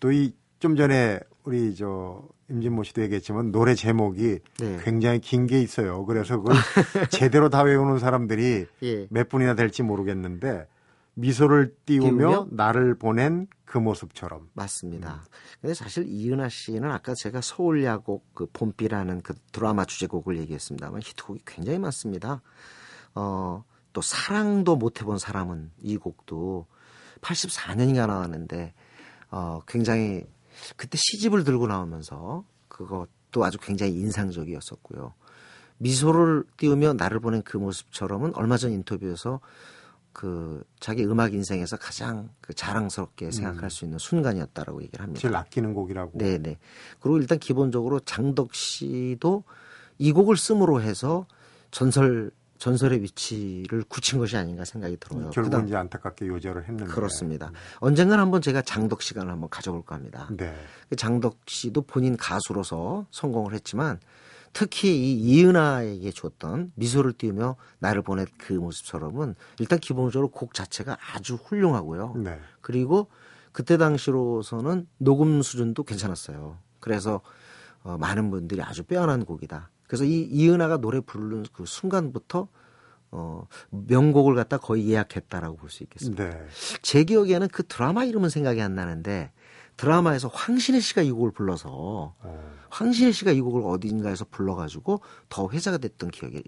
또이 0.00 0.32
좀 0.60 0.76
전에 0.76 1.20
우리 1.44 1.74
저 1.74 2.22
임진모 2.48 2.84
씨도 2.84 3.02
얘기했지만 3.02 3.52
노래 3.52 3.74
제목이 3.74 4.38
네. 4.58 4.78
굉장히 4.82 5.18
긴 5.20 5.46
게 5.46 5.60
있어요. 5.60 6.04
그래서 6.06 6.38
그걸 6.38 6.56
제대로 7.10 7.48
다 7.50 7.62
외우는 7.62 7.98
사람들이 7.98 8.66
예. 8.82 9.06
몇 9.10 9.28
분이나 9.28 9.54
될지 9.54 9.82
모르겠는데 9.82 10.66
미소를 11.14 11.76
띄우며, 11.86 12.08
띄우며? 12.10 12.48
나를 12.50 12.94
보낸 12.94 13.46
그 13.64 13.78
모습처럼. 13.78 14.48
맞습니다. 14.54 15.24
근데 15.60 15.74
사실 15.74 16.06
이은하 16.08 16.48
씨는 16.48 16.90
아까 16.90 17.14
제가 17.14 17.40
서울 17.40 17.84
야곡 17.84 18.34
그 18.34 18.46
봄비라는 18.52 19.22
그 19.22 19.34
드라마 19.52 19.84
주제곡을 19.84 20.38
얘기했습니다만 20.38 21.02
히트곡이 21.02 21.42
굉장히 21.46 21.78
많습니다. 21.78 22.42
어, 23.14 23.64
또 23.92 24.00
사랑도 24.00 24.76
못 24.76 25.00
해본 25.00 25.18
사람은 25.18 25.70
이 25.82 25.96
곡도 25.96 26.66
84년인가 27.20 28.06
나왔는데 28.06 28.74
어, 29.30 29.60
굉장히 29.66 30.24
그때 30.76 30.98
시집을 30.98 31.44
들고 31.44 31.66
나오면서 31.66 32.44
그것도 32.68 33.44
아주 33.44 33.58
굉장히 33.58 33.92
인상적이었었고요. 33.94 35.14
미소를 35.78 36.44
띄우며 36.56 36.94
나를 36.94 37.20
보낸 37.20 37.42
그 37.42 37.56
모습처럼은 37.56 38.34
얼마 38.34 38.56
전 38.56 38.72
인터뷰에서 38.72 39.40
그 40.12 40.62
자기 40.80 41.04
음악 41.04 41.34
인생에서 41.34 41.76
가장 41.76 42.30
그 42.40 42.52
자랑스럽게 42.54 43.30
생각할 43.30 43.70
수 43.70 43.84
있는 43.84 43.98
순간이었다라고 43.98 44.82
얘기를 44.82 45.02
합니다. 45.02 45.20
제일 45.20 45.36
아끼는 45.36 45.72
곡이라고. 45.74 46.12
네, 46.18 46.38
네. 46.38 46.58
그리고 47.00 47.18
일단 47.18 47.38
기본적으로 47.38 48.00
장덕 48.00 48.54
씨도 48.54 49.44
이 49.98 50.12
곡을 50.12 50.36
씀으로 50.36 50.80
해서 50.82 51.26
전설 51.70 52.30
전설의 52.58 53.00
위치를 53.02 53.84
굳힌 53.88 54.18
것이 54.18 54.36
아닌가 54.36 54.66
생각이 54.66 54.98
들어요. 54.98 55.30
결국은 55.30 55.44
그다음- 55.44 55.66
이제 55.66 55.76
안타깝게 55.76 56.26
요절을 56.26 56.64
했는데. 56.68 56.92
그렇습니다. 56.92 57.50
언젠가는 57.78 58.22
한번 58.22 58.42
제가 58.42 58.60
장덕 58.60 59.00
시간을 59.00 59.32
한번 59.32 59.48
가져볼까 59.48 59.94
합니다. 59.94 60.28
네. 60.36 60.54
그 60.90 60.96
장덕 60.96 61.38
씨도 61.46 61.82
본인 61.82 62.18
가수로서 62.18 63.06
성공을 63.12 63.54
했지만 63.54 63.98
특히 64.52 64.88
이 64.96 65.20
이은하에게 65.20 66.10
줬던 66.10 66.72
미소를 66.74 67.12
띄우며 67.12 67.56
나를 67.78 68.02
보낸 68.02 68.26
그 68.38 68.52
모습처럼은 68.52 69.34
일단 69.58 69.78
기본적으로 69.78 70.28
곡 70.28 70.54
자체가 70.54 70.98
아주 71.14 71.36
훌륭하고요. 71.36 72.14
네. 72.16 72.38
그리고 72.60 73.08
그때 73.52 73.76
당시로서는 73.76 74.86
녹음 74.98 75.42
수준도 75.42 75.84
괜찮았어요. 75.84 76.58
그래서 76.80 77.20
어, 77.82 77.96
많은 77.98 78.30
분들이 78.30 78.60
아주 78.62 78.82
빼어난 78.82 79.24
곡이다. 79.24 79.70
그래서 79.86 80.04
이 80.04 80.22
이은하가 80.22 80.78
노래 80.78 81.00
부르는 81.00 81.44
그 81.52 81.64
순간부터 81.66 82.48
어, 83.12 83.46
명곡을 83.70 84.34
갖다 84.36 84.56
거의 84.58 84.88
예약했다라고 84.88 85.56
볼 85.56 85.70
수 85.70 85.82
있겠습니다. 85.82 86.30
네. 86.30 86.46
제 86.82 87.04
기억에는 87.04 87.48
그 87.48 87.66
드라마 87.66 88.04
이름은 88.04 88.28
생각이 88.28 88.60
안 88.60 88.74
나는데 88.74 89.32
드라마에서 89.80 90.28
황신혜 90.28 90.78
씨가 90.78 91.00
이 91.00 91.10
곡을 91.10 91.30
불러서 91.30 92.14
어, 92.20 92.52
황신혜 92.68 93.12
씨가 93.12 93.30
이 93.30 93.40
곡을 93.40 93.62
어딘가에서 93.64 94.26
불러가지고 94.30 95.00
더 95.30 95.48
회자가 95.50 95.78
됐던 95.78 96.10
기억이 96.10 96.42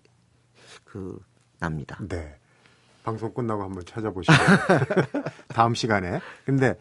그 0.84 1.18
납니다. 1.58 1.98
네. 2.06 2.36
방송 3.02 3.32
끝나고 3.32 3.62
한번 3.62 3.84
찾아보시고 3.86 4.34
다음 5.48 5.74
시간에. 5.74 6.20
근데 6.44 6.78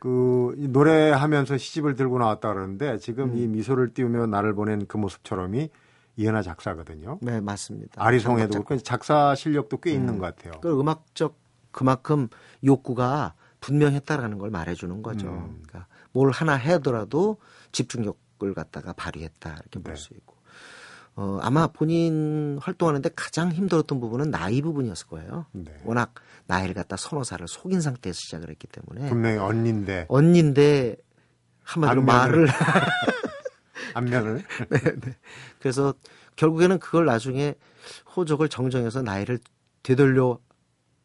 그이 0.00 0.66
노래하면서 0.66 1.58
시집을 1.58 1.94
들고 1.94 2.18
나왔다 2.18 2.52
그러는데 2.52 2.98
지금 2.98 3.30
음. 3.30 3.36
이 3.36 3.46
미소를 3.46 3.94
띄우며 3.94 4.26
나를 4.26 4.52
보낸 4.52 4.86
그 4.86 4.96
모습처럼이 4.96 5.70
이현아 6.16 6.42
작사거든요. 6.42 7.18
네 7.22 7.40
맞습니다. 7.40 8.04
아리송에도 8.04 8.64
그렇고 8.64 8.76
작사 8.78 9.36
실력도 9.36 9.76
꽤 9.78 9.92
있는 9.92 10.14
음. 10.14 10.18
것 10.18 10.26
같아요. 10.26 10.60
그 10.60 10.78
음악적 10.78 11.38
그만큼 11.70 12.28
욕구가 12.64 13.34
분명했다라는 13.64 14.36
걸 14.38 14.50
말해주는 14.50 15.02
거죠. 15.02 15.26
음. 15.28 15.62
그러니까 15.66 15.86
뭘 16.12 16.30
하나 16.30 16.54
해더라도 16.54 17.38
집중력을 17.72 18.52
갖다가 18.54 18.92
발휘했다 18.92 19.50
이렇게 19.50 19.78
볼 19.80 19.94
네. 19.94 20.00
수 20.00 20.12
있고. 20.14 20.34
어, 21.16 21.38
아마 21.42 21.68
본인 21.68 22.58
활동하는데 22.60 23.08
가장 23.16 23.52
힘들었던 23.52 24.00
부분은 24.00 24.30
나이 24.30 24.60
부분이었을 24.60 25.06
거예요. 25.06 25.46
네. 25.52 25.72
워낙 25.84 26.12
나이를 26.46 26.74
갖다 26.74 26.96
서너 26.96 27.22
살을 27.24 27.46
속인 27.48 27.80
상태에서 27.80 28.16
시작을 28.18 28.50
했기 28.50 28.66
때문에 28.66 29.08
분명히 29.08 29.38
언니인데 29.38 30.06
언니인데 30.08 30.96
한마디로 31.62 32.02
안면을- 32.02 32.04
말을 32.04 32.48
안면을 33.94 34.44
그래서 35.60 35.94
결국에는 36.36 36.78
그걸 36.80 37.06
나중에 37.06 37.54
호적을 38.16 38.48
정정해서 38.48 39.00
나이를 39.02 39.38
되돌려 39.82 40.38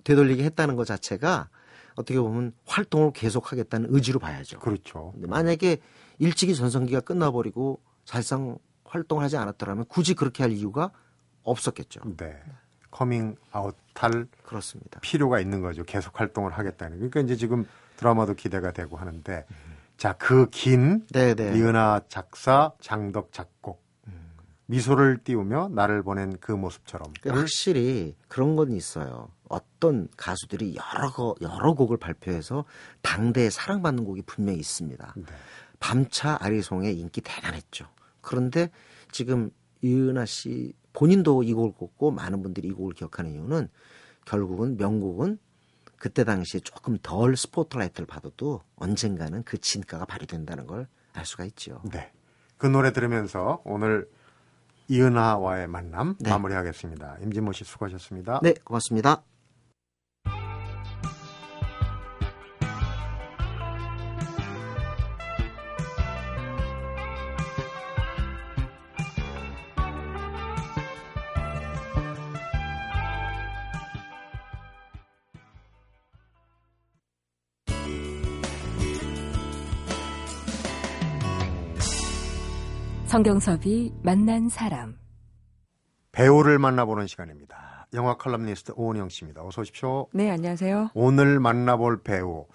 되돌리게 0.03 0.43
했다는 0.43 0.75
것 0.75 0.85
자체가 0.85 1.49
어떻게 1.99 2.19
보면 2.19 2.53
활동을 2.65 3.11
계속하겠다는 3.11 3.89
의지로 3.91 4.19
봐야죠. 4.19 4.59
그렇죠. 4.59 5.11
근데 5.13 5.27
만약에 5.27 5.77
일찍이 6.17 6.55
전성기가 6.55 7.01
끝나버리고 7.01 7.81
사실상 8.05 8.57
활동을 8.85 9.23
하지 9.23 9.35
않았더라면 9.35 9.85
굳이 9.85 10.13
그렇게 10.13 10.41
할 10.43 10.53
이유가 10.53 10.91
없었겠죠. 11.43 12.01
네. 12.17 12.41
커밍 12.89 13.35
아웃할 13.51 14.27
그렇습니다. 14.43 14.99
필요가 15.01 15.39
있는 15.39 15.61
거죠. 15.61 15.83
계속 15.83 16.19
활동을 16.19 16.53
하겠다는. 16.53 16.97
그러니까 16.97 17.19
이제 17.19 17.35
지금 17.35 17.65
드라마도 17.97 18.33
기대가 18.33 18.71
되고 18.71 18.97
하는데 18.97 19.45
자, 19.97 20.13
그긴 20.13 21.05
네네. 21.11 21.57
이은하 21.57 22.01
작사, 22.07 22.71
장덕 22.79 23.33
작곡. 23.33 23.83
미소를 24.69 25.19
띄우며 25.23 25.69
나를 25.73 26.03
보낸 26.03 26.37
그 26.39 26.51
모습처럼. 26.51 27.13
그러니까 27.21 27.41
확실히 27.41 28.15
그런 28.27 28.55
건 28.55 28.71
있어요. 28.71 29.29
어떤 29.47 30.07
가수들이 30.15 30.75
여러 30.75 31.11
거 31.11 31.35
여러 31.41 31.73
곡을 31.73 31.97
발표해서 31.97 32.65
당대에 33.01 33.49
사랑받는 33.49 34.05
곡이 34.05 34.21
분명히 34.23 34.59
있습니다. 34.59 35.13
네. 35.15 35.23
밤차 35.79 36.37
아리송의 36.39 36.97
인기 36.97 37.21
대단했죠. 37.21 37.87
그런데 38.21 38.69
지금 39.11 39.49
이은하 39.81 40.25
씨 40.25 40.73
본인도 40.93 41.43
이 41.43 41.53
곡을 41.53 41.71
꼽고 41.73 42.11
많은 42.11 42.43
분들이 42.43 42.67
이 42.67 42.71
곡을 42.71 42.93
기억하는 42.93 43.31
이유는 43.31 43.69
결국은 44.25 44.77
명곡은 44.77 45.39
그때 45.95 46.23
당시에 46.23 46.59
조금 46.59 46.97
덜 47.01 47.35
스포트라이트를 47.35 48.05
받아도 48.05 48.61
언젠가는 48.75 49.43
그 49.43 49.57
진가가 49.57 50.05
발휘된다는 50.05 50.67
걸 50.67 50.87
알 51.13 51.25
수가 51.25 51.45
있죠. 51.45 51.81
네. 51.91 52.11
그 52.57 52.67
노래 52.67 52.91
들으면서 52.91 53.61
오늘 53.65 54.09
이은하와의 54.89 55.67
만남 55.67 56.15
네. 56.19 56.29
마무리하겠습니다. 56.31 57.17
임진모 57.21 57.53
씨 57.53 57.63
수고하셨습니다. 57.63 58.41
네, 58.43 58.53
고맙습니다. 58.63 59.23
성경섭이 83.09 83.91
만난 84.03 84.49
사람. 84.49 84.95
배우를 86.11 86.59
만나보는 86.59 87.07
시간입니다. 87.07 87.87
영화 87.95 88.15
칼럼니스트 88.17 88.73
오은영 88.75 89.09
씨입니다. 89.09 89.41
어서 89.43 89.61
오십시오. 89.61 90.05
네, 90.13 90.29
안녕하세요. 90.29 90.91
오늘 90.93 91.39
만나볼 91.39 92.03
배우 92.03 92.45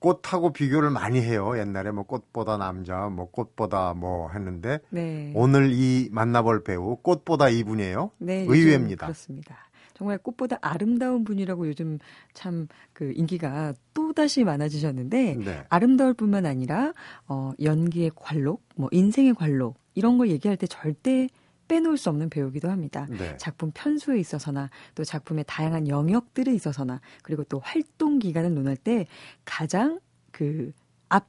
꽃하고 0.00 0.52
비교를 0.52 0.90
많이 0.90 1.22
해요. 1.22 1.58
옛날에 1.58 1.92
뭐 1.92 2.04
꽃보다 2.04 2.58
남자, 2.58 3.08
뭐 3.08 3.30
꽃보다 3.30 3.94
뭐 3.94 4.28
했는데 4.32 4.80
네. 4.90 5.32
오늘 5.34 5.70
이 5.72 6.10
만나볼 6.12 6.62
배우 6.62 6.96
꽃보다 6.96 7.48
이분이에요. 7.48 8.10
네, 8.18 8.44
의외입니다. 8.46 9.06
그렇습니다. 9.06 9.56
정말 9.94 10.18
꽃보다 10.18 10.58
아름다운 10.60 11.24
분이라고 11.24 11.68
요즘 11.68 11.98
참 12.32 12.68
그 12.94 13.12
인기가 13.14 13.74
또 13.92 14.12
다시 14.12 14.44
많아지셨는데 14.44 15.36
네. 15.44 15.64
아름다울 15.68 16.14
뿐만 16.14 16.46
아니라 16.46 16.94
어 17.26 17.52
연기의 17.60 18.12
관록, 18.14 18.62
뭐 18.76 18.88
인생의 18.92 19.34
관록 19.34 19.78
이런 19.94 20.16
걸 20.16 20.30
얘기할 20.30 20.56
때 20.56 20.66
절대 20.66 21.28
빼놓을 21.66 21.96
수 21.96 22.08
없는 22.10 22.30
배우기도 22.30 22.70
합니다. 22.70 23.06
네. 23.10 23.36
작품 23.36 23.72
편수에 23.74 24.18
있어서나 24.20 24.70
또 24.94 25.02
작품의 25.02 25.44
다양한 25.46 25.88
영역들에 25.88 26.54
있어서나 26.54 27.00
그리고 27.22 27.42
또 27.44 27.60
활동 27.62 28.18
기간을 28.18 28.54
논할 28.54 28.76
때 28.76 29.06
가장 29.44 29.98
그 30.30 30.72
앞, 31.08 31.26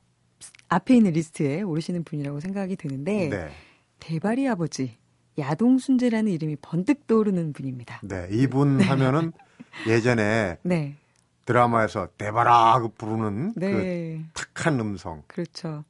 앞에 0.70 0.96
있는 0.96 1.14
리스트에 1.14 1.64
오르시는 1.64 2.04
분이라고 2.04 2.40
생각이 2.42 2.76
드는데 2.76 3.30
네. 3.30 3.50
대발이 4.00 4.48
아버지 4.48 4.98
야동 5.38 5.78
순재라는 5.78 6.32
이름이 6.32 6.58
번뜩 6.62 7.08
떠오르는 7.08 7.54
분입니다. 7.54 8.02
네. 8.04 8.28
이분 8.32 8.80
하면은 8.82 9.32
예전에 9.88 10.58
네, 10.64 10.96
드라마에서 11.46 12.08
대발아 12.18 12.80
그 12.80 12.90
부르는 12.90 13.54
그 13.54 13.60
네, 13.60 14.26
탁한 14.34 14.80
음성. 14.80 15.24
그렇죠. 15.28 15.84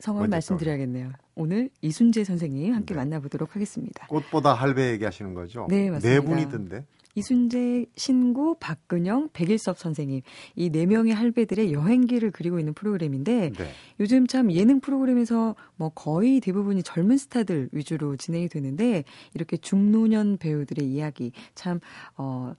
성함 0.00 0.22
먼저 0.22 0.36
말씀드려야겠네요. 0.36 1.12
오늘 1.34 1.70
이순재 1.80 2.24
선생님 2.24 2.74
함께 2.74 2.94
네. 2.94 2.98
만나보도록 3.00 3.54
하겠습니다. 3.54 4.06
꽃보다 4.08 4.54
할배 4.54 4.90
얘기하시는 4.92 5.34
거죠? 5.34 5.66
네, 5.68 5.90
맞습니다. 5.90 6.22
분이던데. 6.22 6.84
이순재, 7.16 7.86
신구, 7.96 8.56
박근영, 8.60 9.30
백일섭 9.32 9.78
선생님 9.78 10.20
이 10.54 10.70
네 10.70 10.84
명의 10.86 11.14
할배들의 11.14 11.72
여행기를 11.72 12.30
그리고 12.30 12.58
있는 12.58 12.74
프로그램인데 12.74 13.52
네. 13.56 13.70
요즘 13.98 14.26
참 14.26 14.52
예능 14.52 14.80
프로그램에서 14.80 15.56
뭐 15.76 15.88
거의 15.88 16.40
대부분이 16.40 16.82
젊은 16.82 17.16
스타들 17.16 17.70
위주로 17.72 18.16
진행이 18.16 18.48
되는데 18.48 19.04
이렇게 19.34 19.56
중노년 19.56 20.36
배우들의 20.36 20.86
이야기 20.86 21.32
참 21.54 21.80
어. 22.16 22.54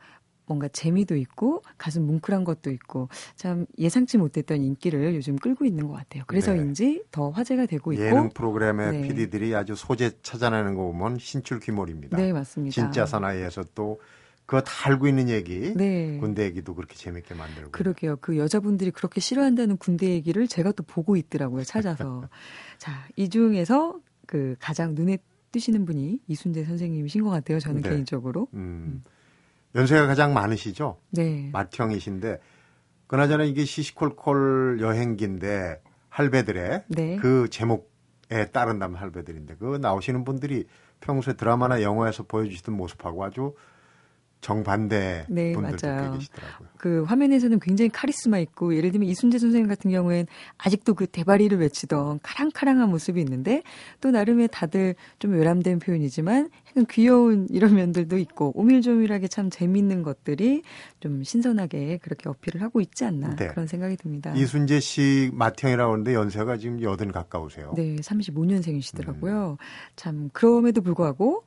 뭔가 0.49 0.69
재미도 0.69 1.17
있고 1.17 1.61
가슴 1.77 2.03
뭉클한 2.07 2.45
것도 2.45 2.71
있고 2.71 3.09
참 3.35 3.65
예상치 3.77 4.17
못했던 4.17 4.61
인기를 4.63 5.13
요즘 5.13 5.35
끌고 5.35 5.65
있는 5.65 5.87
것 5.89 5.93
같아요. 5.95 6.23
그래서인지 6.25 7.03
더 7.11 7.31
화제가 7.31 7.65
되고 7.65 7.91
있고 7.91 8.05
예능 8.05 8.29
프로그램의 8.29 8.91
네. 8.93 9.01
PD들이 9.09 9.53
아주 9.53 9.75
소재 9.75 10.11
찾아내는 10.21 10.75
거 10.75 10.83
보면 10.83 11.17
신출귀몰입니다. 11.19 12.15
네 12.15 12.31
맞습니다. 12.31 12.73
진짜 12.73 13.05
사나이에서 13.05 13.65
또 13.75 13.99
그거 14.47 14.61
다 14.61 14.89
알고 14.89 15.07
있는 15.09 15.27
얘기, 15.27 15.73
네. 15.75 16.17
군대 16.19 16.43
얘기도 16.45 16.73
그렇게 16.73 16.95
재밌게 16.95 17.35
만들고. 17.35 17.71
그러게요. 17.71 18.15
그 18.21 18.37
여자분들이 18.37 18.91
그렇게 18.91 19.19
싫어한다는 19.19 19.75
군대 19.75 20.07
얘기를 20.07 20.47
제가 20.47 20.71
또 20.71 20.83
보고 20.83 21.17
있더라고요. 21.17 21.65
찾아서. 21.65 22.29
자, 22.79 23.05
이 23.17 23.27
중에서 23.29 23.99
그 24.25 24.55
가장 24.59 24.95
눈에 24.95 25.17
띄시는 25.51 25.83
분이 25.83 26.21
이순재 26.27 26.63
선생님이신 26.63 27.23
것 27.23 27.29
같아요. 27.29 27.59
저는 27.59 27.81
네. 27.81 27.89
개인적으로. 27.89 28.47
음. 28.53 29.03
연세가 29.75 30.07
가장 30.07 30.33
많으시죠? 30.33 30.97
네. 31.11 31.51
맏형이신데 31.51 32.39
그나저나 33.07 33.43
이게 33.43 33.65
시시콜콜 33.65 34.79
여행기인데 34.79 35.81
할배들의 36.07 36.83
네. 36.87 37.17
그 37.17 37.49
제목에 37.49 38.51
따른다면 38.53 38.97
할배들인데 38.97 39.55
그 39.59 39.77
나오시는 39.81 40.23
분들이 40.23 40.67
평소에 41.01 41.33
드라마나 41.33 41.81
영화에서 41.81 42.23
보여주시던 42.23 42.75
모습하고 42.75 43.25
아주 43.25 43.53
정반대 44.41 45.25
네, 45.29 45.53
분들도 45.53 45.87
맞아요. 45.87 46.11
꽤 46.11 46.17
계시더라고요. 46.17 46.69
그 46.77 47.03
화면에서는 47.03 47.59
굉장히 47.59 47.89
카리스마 47.89 48.37
있고 48.39 48.75
예를 48.75 48.91
들면 48.91 49.09
이순재 49.09 49.39
선생님 49.39 49.67
같은 49.67 49.91
경우엔 49.91 50.27
아직도 50.57 50.93
그 50.93 51.07
대바리를 51.07 51.57
외치던 51.57 52.19
카랑카랑한 52.21 52.89
모습이 52.89 53.19
있는데 53.19 53.63
또 53.99 54.11
나름의 54.11 54.49
다들 54.51 54.95
좀 55.19 55.33
외람된 55.33 55.79
표현이지만 55.79 56.49
약간 56.69 56.85
귀여운 56.89 57.47
이런 57.49 57.75
면들도 57.75 58.17
있고 58.19 58.51
오밀조밀하게 58.55 59.27
참 59.27 59.49
재밌는 59.49 60.03
것들이 60.03 60.61
좀 60.99 61.23
신선하게 61.23 61.97
그렇게 62.01 62.29
어필을 62.29 62.61
하고 62.61 62.79
있지 62.79 63.05
않나 63.05 63.35
네. 63.35 63.47
그런 63.47 63.67
생각이 63.67 63.97
듭니다. 63.97 64.33
이순재 64.35 64.79
씨 64.79 65.31
맏형이라고 65.33 65.93
하는데 65.93 66.13
연세가 66.13 66.57
지금 66.57 66.81
여든 66.81 67.11
가까우세요. 67.11 67.73
네, 67.75 67.95
35년생이시더라고요. 67.97 69.51
음. 69.51 69.57
참 69.95 70.29
그럼에도 70.31 70.81
불구하고 70.81 71.43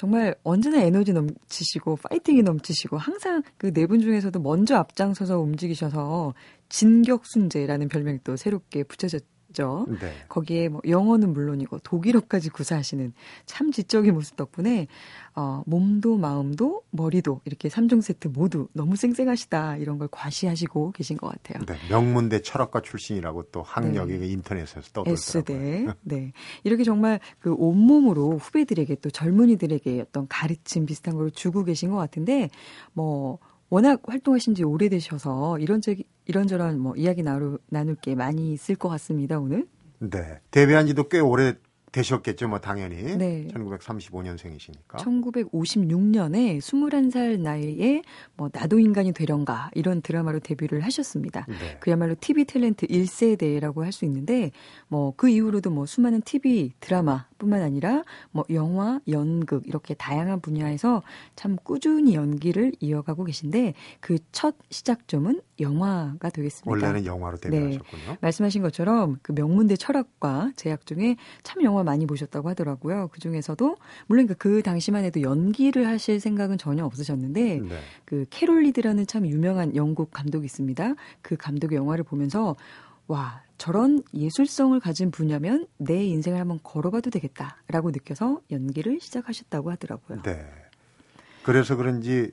정말 0.00 0.34
언제나 0.44 0.80
에너지 0.80 1.12
넘치시고 1.12 1.96
파이팅이 1.96 2.42
넘치시고 2.42 2.96
항상 2.96 3.42
그 3.58 3.66
네 3.70 3.84
분 3.86 4.00
중에서도 4.00 4.40
먼저 4.40 4.76
앞장서서 4.76 5.38
움직이셔서 5.38 6.32
진격순재라는 6.70 7.88
별명이 7.88 8.20
또 8.24 8.34
새롭게 8.36 8.84
붙여졌 8.84 9.22
죠. 9.52 9.86
네. 10.00 10.12
거기에 10.28 10.68
뭐 10.68 10.80
영어는 10.86 11.32
물론이고 11.32 11.80
독일어까지 11.80 12.50
구사하시는 12.50 13.12
참 13.46 13.72
지적인 13.72 14.14
모습 14.14 14.36
덕분에 14.36 14.86
어, 15.34 15.62
몸도 15.66 16.18
마음도 16.18 16.82
머리도 16.90 17.40
이렇게 17.44 17.68
3종 17.68 18.02
세트 18.02 18.28
모두 18.28 18.68
너무 18.72 18.96
쌩쌩하시다 18.96 19.76
이런 19.78 19.98
걸 19.98 20.08
과시하시고 20.10 20.92
계신 20.92 21.16
것 21.16 21.28
같아요. 21.28 21.64
네. 21.66 21.76
명문대 21.88 22.42
철학과 22.42 22.80
출신이라고 22.80 23.44
또 23.44 23.62
학력이 23.62 24.18
네. 24.18 24.26
인터넷에서 24.28 24.80
떠돌더라고요. 24.92 25.14
S대. 25.14 25.86
네. 26.02 26.32
이렇게 26.64 26.84
정말 26.84 27.20
그 27.38 27.54
온몸으로 27.54 28.38
후배들에게 28.38 28.96
또 28.96 29.10
젊은이들에게 29.10 30.00
어떤 30.00 30.26
가르침 30.28 30.86
비슷한 30.86 31.16
걸 31.16 31.30
주고 31.30 31.64
계신 31.64 31.90
것 31.90 31.96
같은데 31.96 32.50
뭐 32.92 33.38
워낙 33.70 34.02
활동하신 34.04 34.54
지 34.54 34.64
오래되셔서 34.64 35.58
이런저 35.60 35.92
이 35.92 36.04
런저런 36.32 36.78
뭐 36.80 36.94
이야기 36.96 37.22
나누, 37.22 37.58
나눌 37.68 37.94
게 37.96 38.14
많이 38.14 38.52
있을 38.52 38.74
것 38.76 38.88
같습니다, 38.88 39.38
오늘. 39.38 39.66
네. 39.98 40.40
데뷔한 40.50 40.86
지도 40.86 41.08
꽤 41.08 41.18
오래 41.20 41.54
되셨겠죠, 41.92 42.46
뭐 42.46 42.60
당연히. 42.60 43.02
네. 43.16 43.48
1935년생이시니까. 43.52 44.98
1956년에 44.98 46.58
21살 46.58 47.40
나이에 47.40 48.02
뭐 48.36 48.48
나도 48.52 48.78
인간이 48.78 49.10
되련가 49.12 49.70
이런 49.74 50.00
드라마로 50.00 50.38
데뷔를 50.38 50.82
하셨습니다. 50.82 51.46
네. 51.48 51.78
그야말로 51.80 52.14
TV 52.20 52.44
탤런트 52.44 52.88
1세대라고 52.88 53.80
할 53.82 53.90
수 53.90 54.04
있는데 54.04 54.52
뭐 54.86 55.12
그 55.16 55.28
이후로도 55.28 55.70
뭐 55.70 55.84
수많은 55.84 56.22
TV 56.22 56.74
드라마뿐만 56.78 57.60
아니라 57.62 58.04
뭐 58.30 58.44
영화, 58.50 59.00
연극 59.08 59.66
이렇게 59.66 59.94
다양한 59.94 60.40
분야에서 60.40 61.02
참 61.34 61.56
꾸준히 61.64 62.14
연기를 62.14 62.72
이어가고 62.78 63.24
계신데 63.24 63.74
그 64.00 64.18
첫 64.30 64.54
시작점은 64.70 65.40
영화가 65.60 66.30
되겠습니다. 66.30 66.70
원래는 66.70 67.04
영화로 67.06 67.36
네. 67.38 67.50
데뷔하셨군요. 67.50 68.16
말씀하신 68.20 68.62
것처럼 68.62 69.18
그 69.22 69.32
명문대 69.32 69.76
철학과 69.76 70.50
재학 70.56 70.86
중에 70.86 71.16
참 71.42 71.62
영화 71.62 71.82
많이 71.84 72.06
보셨다고 72.06 72.48
하더라고요. 72.50 73.08
그 73.12 73.20
중에서도 73.20 73.76
물론 74.06 74.26
그- 74.26 74.34
그 74.34 74.62
당시만 74.62 75.04
해도 75.04 75.22
연기를 75.22 75.86
하실 75.86 76.20
생각은 76.20 76.58
전혀 76.58 76.84
없으셨는데 76.84 77.60
네. 77.60 77.78
그 78.04 78.26
캐롤 78.30 78.62
리드라는 78.62 79.06
참 79.06 79.26
유명한 79.26 79.76
영국 79.76 80.10
감독이 80.10 80.44
있습니다. 80.46 80.94
그 81.22 81.36
감독의 81.36 81.76
영화를 81.76 82.04
보면서 82.04 82.56
와 83.06 83.42
저런 83.58 84.02
예술성을 84.14 84.78
가진 84.80 85.10
분야면 85.10 85.66
내 85.76 86.04
인생을 86.04 86.38
한번 86.40 86.60
걸어봐도 86.62 87.10
되겠다라고 87.10 87.90
느껴서 87.90 88.40
연기를 88.50 89.00
시작하셨다고 89.00 89.70
하더라고요. 89.72 90.22
네. 90.22 90.46
그래서 91.42 91.76
그런지 91.76 92.30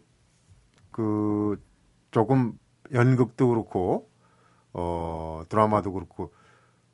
그 0.92 1.62
조금 2.12 2.54
연극도 2.94 3.50
그렇고 3.50 4.10
어 4.74 5.44
드라마도 5.50 5.94
그렇고 5.94 6.34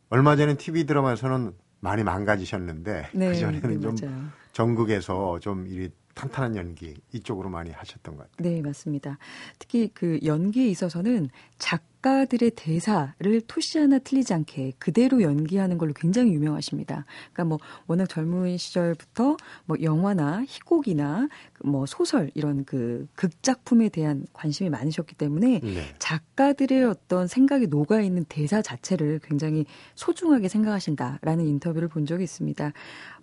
얼마 0.10 0.36
전에 0.36 0.56
TV 0.56 0.86
드라마에서는 0.86 1.54
많이 1.80 2.04
망가지셨는데 2.04 3.10
그 3.12 3.36
전에는 3.36 3.82
좀 3.82 3.96
네, 3.96 4.08
맞아요. 4.08 4.26
전국에서 4.54 5.40
좀이 5.40 5.90
탄탄한 6.16 6.56
연기 6.56 6.96
이쪽으로 7.12 7.50
많이 7.50 7.72
하셨던 7.72 8.16
것 8.16 8.32
같아요. 8.32 8.50
네, 8.50 8.62
맞습니다. 8.62 9.18
특히 9.60 9.90
그 9.94 10.20
연기에 10.24 10.68
있어서는 10.68 11.30
작 11.58 11.84
가들의 12.04 12.52
대사를 12.58 13.42
토시 13.48 13.80
하나 13.80 13.98
틀리지 13.98 14.34
않게 14.34 14.74
그대로 14.78 15.22
연기하는 15.22 15.78
걸로 15.78 15.94
굉장히 15.94 16.34
유명하십니다. 16.34 17.06
그러니까 17.32 17.46
뭐 17.46 17.60
워낙 17.88 18.10
젊은 18.10 18.58
시절부터 18.58 19.38
뭐 19.66 19.78
영화나 19.82 20.44
희곡이나 20.46 21.30
뭐 21.64 21.86
소설 21.86 22.30
이런 22.36 22.66
그 22.66 23.08
극작품에 23.16 23.88
대한 23.88 24.26
관심이 24.34 24.70
많으셨기 24.70 25.16
때문에 25.16 25.62
네. 25.62 25.96
작가들의 25.98 26.84
어떤 26.84 27.28
생각이 27.28 27.68
녹아 27.68 28.02
있는 28.02 28.26
대사 28.28 28.62
자체를 28.62 29.22
굉장히 29.24 29.66
소중하게 29.96 30.50
생각하신다라는 30.50 31.46
인터뷰를 31.46 31.88
본 31.88 32.06
적이 32.06 32.26
있습니다. 32.26 32.74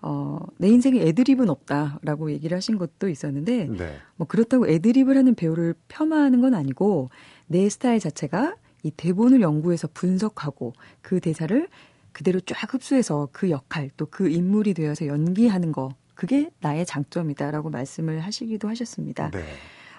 어, 0.01 0.39
내 0.57 0.69
인생에 0.69 1.03
애드립은 1.03 1.51
없다라고 1.51 2.33
얘기를 2.33 2.57
하신 2.57 2.79
것도 2.79 3.11
있었는데 3.11 3.67
네. 3.67 3.99
뭐 4.17 4.27
그렇다고 4.27 4.67
애드립을 4.67 5.19
하는 5.19 5.35
배우를 5.35 5.75
폄하하는 5.89 6.41
건 6.41 6.55
아니고 6.55 7.11
내 7.47 7.69
스타일 7.69 8.01
자체가 8.01 8.57
이 8.83 8.91
대본을 8.91 9.41
연구해서 9.41 9.89
분석하고 9.95 10.73
그 11.03 11.21
대사를 11.21 11.69
그대로 12.13 12.41
쫙 12.41 12.75
흡수해서 12.75 13.29
그 13.33 13.51
역할 13.51 13.91
또 13.97 14.07
그 14.11 14.29
인물이 14.29 14.75
되어서 14.75 15.07
연기하는 15.07 15.73
거 15.73 15.91
그게 16.15 16.51
나의 16.61 16.85
장점이다라고 16.85 17.71
말씀을 17.71 18.21
하시기도 18.21 18.69
하셨습니다. 18.69 19.31
네. 19.31 19.45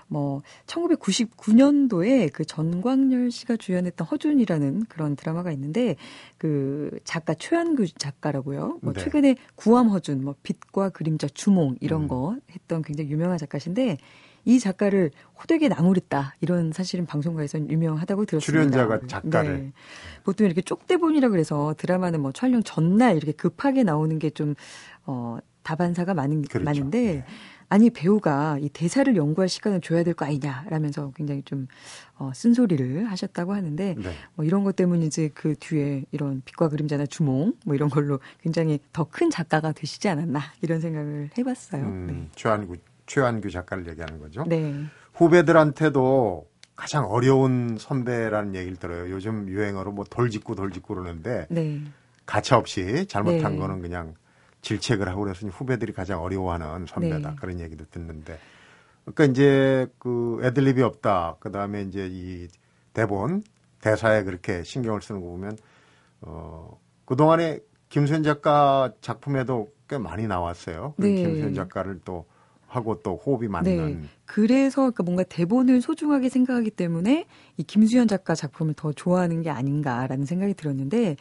뭐 0.07 0.41
1999년도에 0.67 2.31
그 2.33 2.43
전광열 2.43 3.31
씨가 3.31 3.55
주연했던 3.55 4.05
허준이라는 4.05 4.85
그런 4.89 5.15
드라마가 5.15 5.51
있는데 5.53 5.95
그 6.37 6.99
작가 7.05 7.33
최한규 7.33 7.87
작가라고요. 7.97 8.79
뭐 8.81 8.93
네. 8.93 9.01
최근에 9.01 9.35
구암 9.55 9.87
허준, 9.87 10.23
뭐 10.23 10.35
빛과 10.43 10.89
그림자 10.89 11.27
주몽 11.27 11.77
이런 11.79 12.03
음. 12.03 12.07
거 12.09 12.37
했던 12.51 12.81
굉장히 12.81 13.09
유명한 13.09 13.37
작가신데 13.37 13.97
이 14.45 14.59
작가를 14.59 15.11
호되게 15.41 15.67
나무랬다 15.69 16.35
이런 16.41 16.71
사실은 16.71 17.05
방송가에서는 17.05 17.69
유명하다고 17.69 18.25
들었습니다. 18.25 18.69
출연자가 18.71 19.07
작가를. 19.07 19.57
네. 19.57 19.71
보통 20.23 20.45
이렇게 20.45 20.61
쪽대본이라 20.61 21.29
그래서 21.29 21.73
드라마는 21.77 22.21
뭐 22.21 22.31
촬영 22.31 22.63
전날 22.63 23.17
이렇게 23.17 23.31
급하게 23.31 23.83
나오는 23.83 24.17
게 24.19 24.31
좀 24.31 24.55
어, 25.05 25.37
다반사가 25.63 26.13
많은 26.13 26.43
그렇죠. 26.43 26.63
많은데 26.65 27.01
네. 27.01 27.25
아니 27.69 27.89
배우가 27.89 28.57
이 28.59 28.67
대사를 28.69 29.15
연구할 29.15 29.47
시간을 29.49 29.79
줘야 29.81 30.03
될 30.03 30.13
거 30.13 30.25
아니냐라면서 30.25 31.11
굉장히 31.15 31.41
좀 31.43 31.67
어, 32.17 32.31
쓴소리를 32.33 33.09
하셨다고 33.09 33.53
하는데 33.53 33.95
네. 33.97 34.13
뭐 34.35 34.45
이런 34.45 34.63
것 34.63 34.75
때문인지 34.75 35.31
그 35.33 35.55
뒤에 35.59 36.03
이런 36.11 36.41
빛과 36.45 36.69
그림자나 36.69 37.05
주몽 37.05 37.53
뭐 37.65 37.75
이런 37.75 37.89
걸로 37.89 38.19
굉장히 38.41 38.79
더 38.93 39.05
큰 39.05 39.29
작가가 39.29 39.71
되시지 39.71 40.07
않았나 40.09 40.39
이런 40.61 40.79
생각을 40.81 41.29
해봤어요. 41.37 41.83
음, 41.83 42.29
최한규 42.35 42.75
최한규 43.11 43.51
작가를 43.51 43.85
얘기하는 43.89 44.19
거죠. 44.19 44.45
네. 44.47 44.71
네. 44.71 44.85
후배들한테도 45.13 46.47
가장 46.77 47.05
어려운 47.11 47.75
선배라는 47.77 48.55
얘기를 48.55 48.77
들어요. 48.77 49.11
요즘 49.11 49.49
유행어로 49.49 49.91
뭐 49.91 50.05
돌직구 50.09 50.55
돌직구 50.55 50.95
그러는데 50.95 51.45
네. 51.49 51.81
가차 52.25 52.57
없이 52.57 53.05
잘못한 53.07 53.53
네. 53.53 53.59
거는 53.59 53.81
그냥 53.81 54.15
질책을 54.61 55.09
하고 55.09 55.23
그래서 55.23 55.45
후배들이 55.47 55.91
가장 55.91 56.21
어려워하는 56.23 56.85
선배다 56.87 57.31
네. 57.31 57.35
그런 57.37 57.59
얘기도 57.59 57.83
듣는데 57.91 58.39
그러니까 59.03 59.25
이제 59.25 59.87
그 59.99 60.39
애들립이 60.43 60.81
없다 60.81 61.35
그 61.41 61.51
다음에 61.51 61.81
이제 61.81 62.07
이 62.09 62.47
대본 62.93 63.43
대사에 63.81 64.23
그렇게 64.23 64.63
신경을 64.63 65.01
쓰는 65.01 65.19
거 65.19 65.27
보면 65.27 65.57
어그 66.21 67.17
동안에 67.17 67.59
김수현 67.89 68.23
작가 68.23 68.93
작품에도 69.01 69.69
꽤 69.89 69.97
많이 69.97 70.27
나왔어요. 70.27 70.93
그 70.95 71.05
네. 71.05 71.15
김수현 71.15 71.53
작가를 71.55 71.99
또 72.05 72.30
하고 72.71 73.01
또 73.03 73.17
호흡이 73.17 73.49
맞는 73.49 74.01
네. 74.01 74.07
그래서 74.25 74.81
그러니까 74.83 75.03
뭔가 75.03 75.23
대본을 75.23 75.81
소중하게 75.81 76.29
생각하기 76.29 76.71
때문에 76.71 77.25
이 77.57 77.63
김수현 77.63 78.07
작가 78.07 78.33
작품을 78.33 78.75
더 78.75 78.93
좋아하는 78.93 79.41
게 79.41 79.49
아닌가라는 79.49 80.25
생각이 80.25 80.53
들었는데 80.53 81.17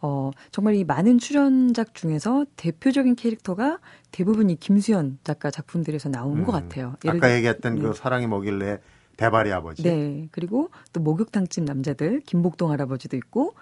어 0.00 0.30
정말 0.52 0.76
이 0.76 0.84
많은 0.84 1.18
출연작 1.18 1.94
중에서 1.94 2.46
대표적인 2.56 3.16
캐릭터가 3.16 3.80
대부분 4.12 4.48
이 4.48 4.54
김수현 4.54 5.18
작가 5.24 5.50
작품들에서 5.50 6.08
나온 6.08 6.38
음, 6.38 6.44
것 6.44 6.52
같아요. 6.52 6.94
아까 7.04 7.18
들- 7.26 7.36
얘기했던 7.36 7.74
네. 7.74 7.80
그 7.82 7.92
사랑이 7.94 8.28
뭐길래 8.28 8.78
대발이 9.16 9.52
아버지. 9.52 9.82
네. 9.82 10.28
그리고 10.30 10.70
또 10.92 11.00
목욕탕집 11.00 11.64
남자들, 11.64 12.20
김복동 12.20 12.70
할아버지도 12.70 13.16
있고, 13.18 13.54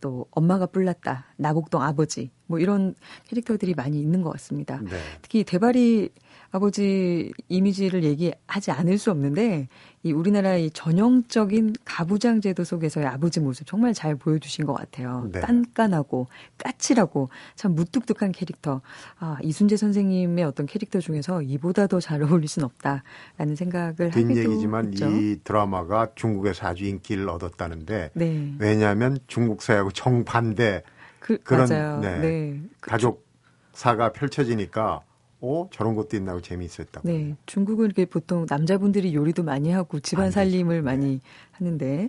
또 0.00 0.26
엄마가 0.32 0.66
뿔났다, 0.66 1.26
나복동 1.36 1.80
아버지, 1.80 2.30
뭐 2.46 2.58
이런 2.58 2.94
캐릭터들이 3.28 3.74
많이 3.74 4.00
있는 4.00 4.20
것 4.20 4.30
같습니다. 4.32 4.80
네. 4.82 4.90
특히 5.22 5.44
대발이 5.44 6.10
아버지 6.56 7.32
이미지를 7.48 8.02
얘기하지 8.04 8.70
않을 8.70 8.96
수 8.96 9.10
없는데, 9.10 9.68
이 10.02 10.12
우리나라의 10.12 10.70
전형적인 10.70 11.74
가부장 11.84 12.40
제도 12.40 12.64
속에서의 12.64 13.06
아버지 13.06 13.40
모습 13.40 13.66
정말 13.66 13.92
잘 13.92 14.14
보여주신 14.14 14.64
것 14.64 14.72
같아요. 14.72 15.28
네. 15.32 15.40
깐깐하고 15.40 16.28
까칠하고 16.58 17.28
참 17.56 17.74
무뚝뚝한 17.74 18.32
캐릭터. 18.32 18.80
아, 19.18 19.36
이순재 19.42 19.76
선생님의 19.76 20.44
어떤 20.44 20.66
캐릭터 20.66 21.00
중에서 21.00 21.42
이보다 21.42 21.86
더 21.88 22.00
잘 22.00 22.22
어울릴 22.22 22.46
순 22.46 22.62
없다라는 22.62 23.56
생각을 23.56 24.10
하기도 24.10 24.34
뒷얘기지만 24.34 24.86
했죠. 24.92 25.10
이 25.10 25.40
드라마가 25.42 26.08
중국에서 26.14 26.68
아주 26.68 26.84
인기를 26.84 27.28
얻었다는데 27.28 28.10
네. 28.14 28.54
왜냐하면 28.58 29.18
중국 29.26 29.62
사회하고 29.62 29.90
정반대 29.90 30.82
그, 31.18 31.38
맞아요. 31.50 31.98
네. 32.00 32.18
네. 32.20 32.60
그 32.80 32.90
가족 32.90 33.26
사가 33.72 34.12
펼쳐지니까 34.12 35.00
오 35.40 35.68
저런 35.70 35.94
것도 35.94 36.16
있나고 36.16 36.40
재미있었다고. 36.40 37.06
네, 37.06 37.36
중국은 37.46 37.84
이렇게 37.84 38.04
보통 38.04 38.46
남자분들이 38.48 39.14
요리도 39.14 39.42
많이 39.42 39.70
하고 39.70 40.00
집안 40.00 40.30
살림을 40.30 40.82
많이 40.82 41.20
하는데, 41.52 42.08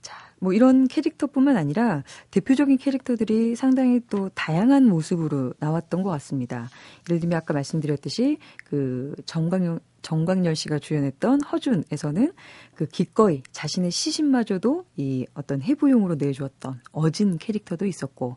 자, 0.00 0.16
뭐 0.38 0.52
이런 0.52 0.86
캐릭터뿐만 0.86 1.56
아니라 1.56 2.04
대표적인 2.30 2.78
캐릭터들이 2.78 3.56
상당히 3.56 4.00
또 4.08 4.28
다양한 4.30 4.86
모습으로 4.86 5.54
나왔던 5.58 6.02
것 6.02 6.10
같습니다. 6.10 6.68
예를 7.08 7.20
들면 7.20 7.36
아까 7.36 7.52
말씀드렸듯이 7.52 8.38
그 8.64 9.14
정광열, 9.26 9.80
정광열 10.02 10.56
씨가 10.56 10.78
주연했던 10.78 11.42
허준에서는 11.42 12.32
그 12.74 12.86
기꺼이 12.86 13.42
자신의 13.52 13.90
시신마저도 13.90 14.84
이 14.96 15.26
어떤 15.34 15.62
해부용으로 15.62 16.14
내주었던 16.14 16.80
어진 16.92 17.38
캐릭터도 17.38 17.86
있었고, 17.86 18.36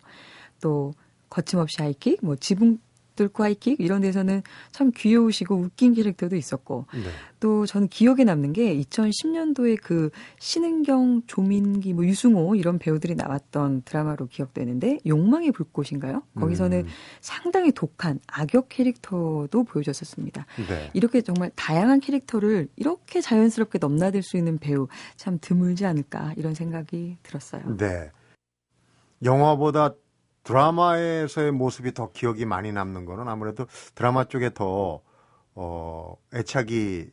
또 0.62 0.94
거침없이 1.30 1.82
하이킥, 1.82 2.20
뭐 2.24 2.36
지붕 2.36 2.80
뚫고 3.16 3.44
하이킥 3.44 3.80
이런 3.80 4.02
데서는 4.02 4.42
참 4.72 4.92
귀여우시고 4.96 5.56
웃긴 5.56 5.94
캐릭터도 5.94 6.36
있었고 6.36 6.86
네. 6.94 7.10
또 7.40 7.66
저는 7.66 7.88
기억에 7.88 8.24
남는 8.24 8.54
게 8.54 8.76
2010년도에 8.78 9.80
그 9.82 10.10
신은경, 10.40 11.22
조민기, 11.28 11.94
뭐 11.94 12.06
유승호 12.06 12.56
이런 12.56 12.80
배우들이 12.80 13.16
나왔던 13.16 13.84
드라마로 13.84 14.28
기억되는데 14.28 15.00
욕망의 15.06 15.52
불꽃인가요? 15.52 16.24
거기서는 16.36 16.80
음. 16.80 16.88
상당히 17.22 17.72
독한 17.72 18.20
악역 18.28 18.70
캐릭터도 18.70 19.64
보여줬었습니다. 19.64 20.46
네. 20.68 20.90
이렇게 20.94 21.22
정말 21.22 21.52
다양한 21.56 22.00
캐릭터를 22.00 22.68
이렇게 22.76 23.22
자연스럽게 23.22 23.80
넘나들 23.80 24.24
수 24.24 24.38
있는 24.38 24.58
배우 24.58 24.88
참 25.16 25.38
드물지 25.40 25.86
않을까 25.86 26.34
이런 26.38 26.54
생각이 26.54 27.18
들었어요. 27.24 27.78
네. 27.78 28.12
영화보다 29.24 29.94
드라마에서의 30.46 31.52
모습이 31.52 31.94
더 31.94 32.12
기억이 32.12 32.46
많이 32.46 32.72
남는 32.72 33.06
거는 33.06 33.28
아무래도 33.28 33.66
드라마 33.94 34.24
쪽에 34.24 34.54
더 34.54 35.02
어, 35.56 36.16
애착이 36.34 37.08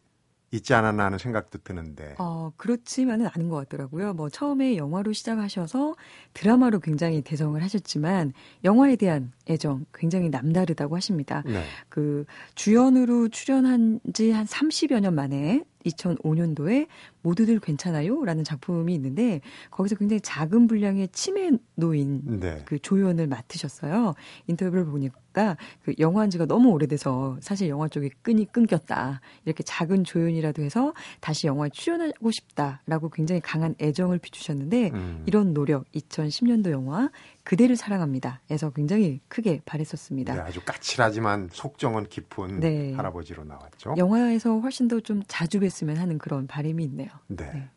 있지 0.55 0.75
않았나 0.75 1.07
하는 1.07 1.17
생각도 1.17 1.59
드는데. 1.65 2.15
어, 2.19 2.53
그렇지만은 2.59 3.27
않은 3.35 3.49
것 3.49 3.57
같더라고요. 3.57 4.13
뭐 4.13 4.29
처음에 4.29 4.77
영화로 4.77 5.13
시작하셔서 5.15 5.95
드라마로 6.35 6.81
굉장히 6.81 7.23
대성을 7.23 7.61
하셨지만 7.63 8.35
영화에 8.63 8.97
대한 8.97 9.33
애정 9.49 9.87
굉장히 9.95 10.29
남다르다고 10.29 10.95
하십니다. 10.97 11.43
네. 11.47 11.65
그 11.89 12.27
주연으로 12.55 13.29
출연한 13.29 14.01
지 14.13 14.31
한 14.33 14.45
30여 14.45 15.01
년 15.01 15.15
만에 15.15 15.65
2005년도에 15.87 16.87
모두들 17.23 17.61
괜찮아요? 17.61 18.25
라는 18.25 18.45
작품이 18.45 18.95
있는데 18.95 19.41
거기서 19.71 19.97
굉장히 19.97 20.21
작은 20.21 20.67
분량의 20.67 21.09
치매 21.13 21.51
노인 21.75 22.41
네. 22.41 22.63
그 22.65 22.79
조연을 22.79 23.27
맡으셨어요. 23.27 24.15
인터뷰를 24.47 24.87
보니까 24.87 25.57
그 25.85 25.95
영화 25.99 26.23
한 26.23 26.31
지가 26.31 26.47
너무 26.47 26.71
오래돼서 26.71 27.37
사실 27.41 27.69
영화 27.69 27.89
쪽에 27.89 28.09
끈이 28.23 28.47
끊겼다. 28.47 29.21
이렇게 29.45 29.63
작은 29.63 30.05
조연이라도 30.05 30.63
해서 30.63 30.95
다시 31.21 31.47
영화에 31.47 31.71
출연하고 31.73 32.31
싶다라고 32.31 33.11
굉장히 33.11 33.41
강한 33.41 33.75
애정을 33.81 34.19
비추셨는데 34.19 34.91
음. 34.95 35.23
이런 35.27 35.53
노력 35.53 35.91
2010년도 35.93 36.71
영화 36.71 37.11
그대를 37.45 37.77
사랑합니다.에서 37.77 38.71
굉장히 38.71 39.21
크게 39.29 39.61
발했었습니다. 39.65 40.35
네, 40.35 40.41
아주 40.41 40.61
까칠하지만 40.65 41.49
속정은 41.53 42.07
깊은 42.09 42.61
네. 42.61 42.95
할아버지로 42.95 43.45
나왔죠. 43.45 43.95
영화에서 43.99 44.59
훨씬 44.61 44.89
더 44.89 45.03
좀 45.03 45.23
자주 45.27 45.59
뵀으면 45.61 45.97
하는 45.97 46.19
그런 46.19 46.47
바람이 46.47 46.83
있네요. 46.85 47.09
네. 47.29 47.51
네. 47.53 47.71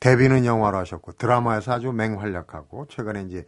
데뷔는 0.00 0.44
영화로 0.44 0.78
하셨고 0.78 1.12
드라마에서 1.12 1.72
아주 1.72 1.92
맹활약하고 1.92 2.86
최근에 2.88 3.22
이제 3.22 3.46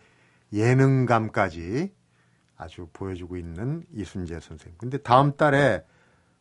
예능감까지 0.53 1.93
아주 2.57 2.89
보여주고 2.93 3.37
있는 3.37 3.85
이순재 3.93 4.41
선생님. 4.41 4.77
근데 4.79 4.99
다음 4.99 5.37
달에 5.37 5.85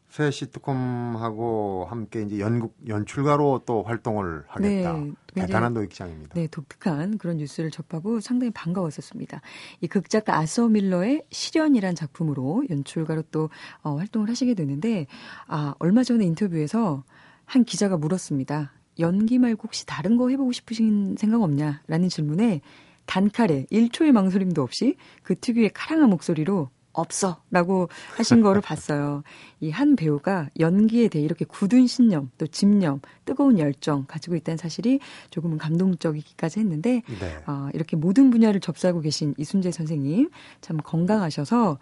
새 0.09 0.31
시트콤하고 0.31 1.85
함께 1.89 2.21
이제 2.21 2.39
연극 2.39 2.75
연출가로 2.87 3.63
또 3.65 3.83
활동을 3.83 4.43
하겠다. 4.47 4.93
네, 4.93 5.11
대단한 5.33 5.73
노익장입니다. 5.73 6.33
네, 6.33 6.47
독특한 6.47 7.17
그런 7.17 7.37
뉴스를 7.37 7.71
접하고 7.71 8.21
상당히 8.21 8.51
반가웠었습니다. 8.51 9.41
이 9.81 9.87
극작가 9.87 10.37
아서 10.37 10.69
밀러의 10.69 11.25
시련이란 11.29 11.95
작품으로 11.95 12.63
연출가로 12.69 13.23
또 13.31 13.49
어, 13.83 13.97
활동을 13.97 14.29
하시게 14.29 14.53
되는데, 14.53 15.07
아, 15.45 15.75
얼마 15.79 16.03
전에 16.03 16.25
인터뷰에서 16.25 17.03
한 17.47 17.63
기자가 17.63 17.97
물었습니다. 17.97 18.73
연기 18.99 19.39
말고 19.39 19.63
혹시 19.63 19.85
다른 19.85 20.17
거 20.17 20.29
해보고 20.29 20.51
싶으신 20.51 21.15
생각 21.17 21.41
없냐? 21.41 21.81
라는 21.87 22.09
질문에 22.09 22.61
단칼에 23.05 23.65
1초의 23.71 24.11
망설임도 24.11 24.61
없이 24.61 24.97
그 25.23 25.33
특유의 25.39 25.71
카랑한 25.73 26.09
목소리로 26.09 26.69
없어! 26.91 27.41
라고 27.51 27.89
하신 28.17 28.41
거를 28.41 28.59
봤어요. 28.61 29.23
이 29.61 29.69
한 29.69 29.95
배우가 29.95 30.49
연기에 30.59 31.07
대해 31.07 31.23
이렇게 31.23 31.45
굳은 31.45 31.87
신념, 31.87 32.31
또 32.37 32.47
집념, 32.47 32.99
뜨거운 33.23 33.59
열정 33.59 34.05
가지고 34.07 34.35
있다는 34.35 34.57
사실이 34.57 34.99
조금은 35.29 35.57
감동적이기까지 35.57 36.59
했는데, 36.59 37.03
네. 37.19 37.37
어, 37.45 37.69
이렇게 37.73 37.95
모든 37.95 38.29
분야를 38.31 38.59
접수하고 38.59 38.99
계신 38.99 39.35
이순재 39.37 39.71
선생님 39.71 40.31
참 40.59 40.77
건강하셔서 40.77 41.71
어, 41.73 41.77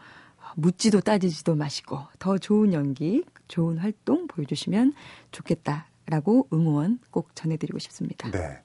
묻지도 0.55 1.01
따지지도 1.01 1.55
마시고 1.55 1.99
더 2.19 2.37
좋은 2.37 2.73
연기, 2.73 3.23
좋은 3.47 3.77
활동 3.77 4.27
보여주시면 4.27 4.93
좋겠다라고 5.31 6.47
응원 6.53 6.99
꼭 7.11 7.35
전해드리고 7.35 7.79
싶습니다. 7.79 8.31
네. 8.31 8.61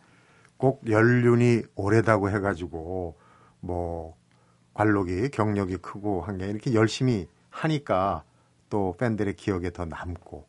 꼭 0.56 0.82
연륜이 0.88 1.62
오래다고 1.74 2.30
해가지고 2.30 3.16
뭐 3.60 4.16
관록이 4.74 5.30
경력이 5.30 5.78
크고 5.78 6.22
한 6.22 6.38
게 6.38 6.46
이렇게 6.46 6.74
열심히 6.74 7.28
하니까 7.50 8.24
또 8.68 8.94
팬들의 8.98 9.34
기억에 9.36 9.70
더 9.70 9.84
남고 9.84 10.46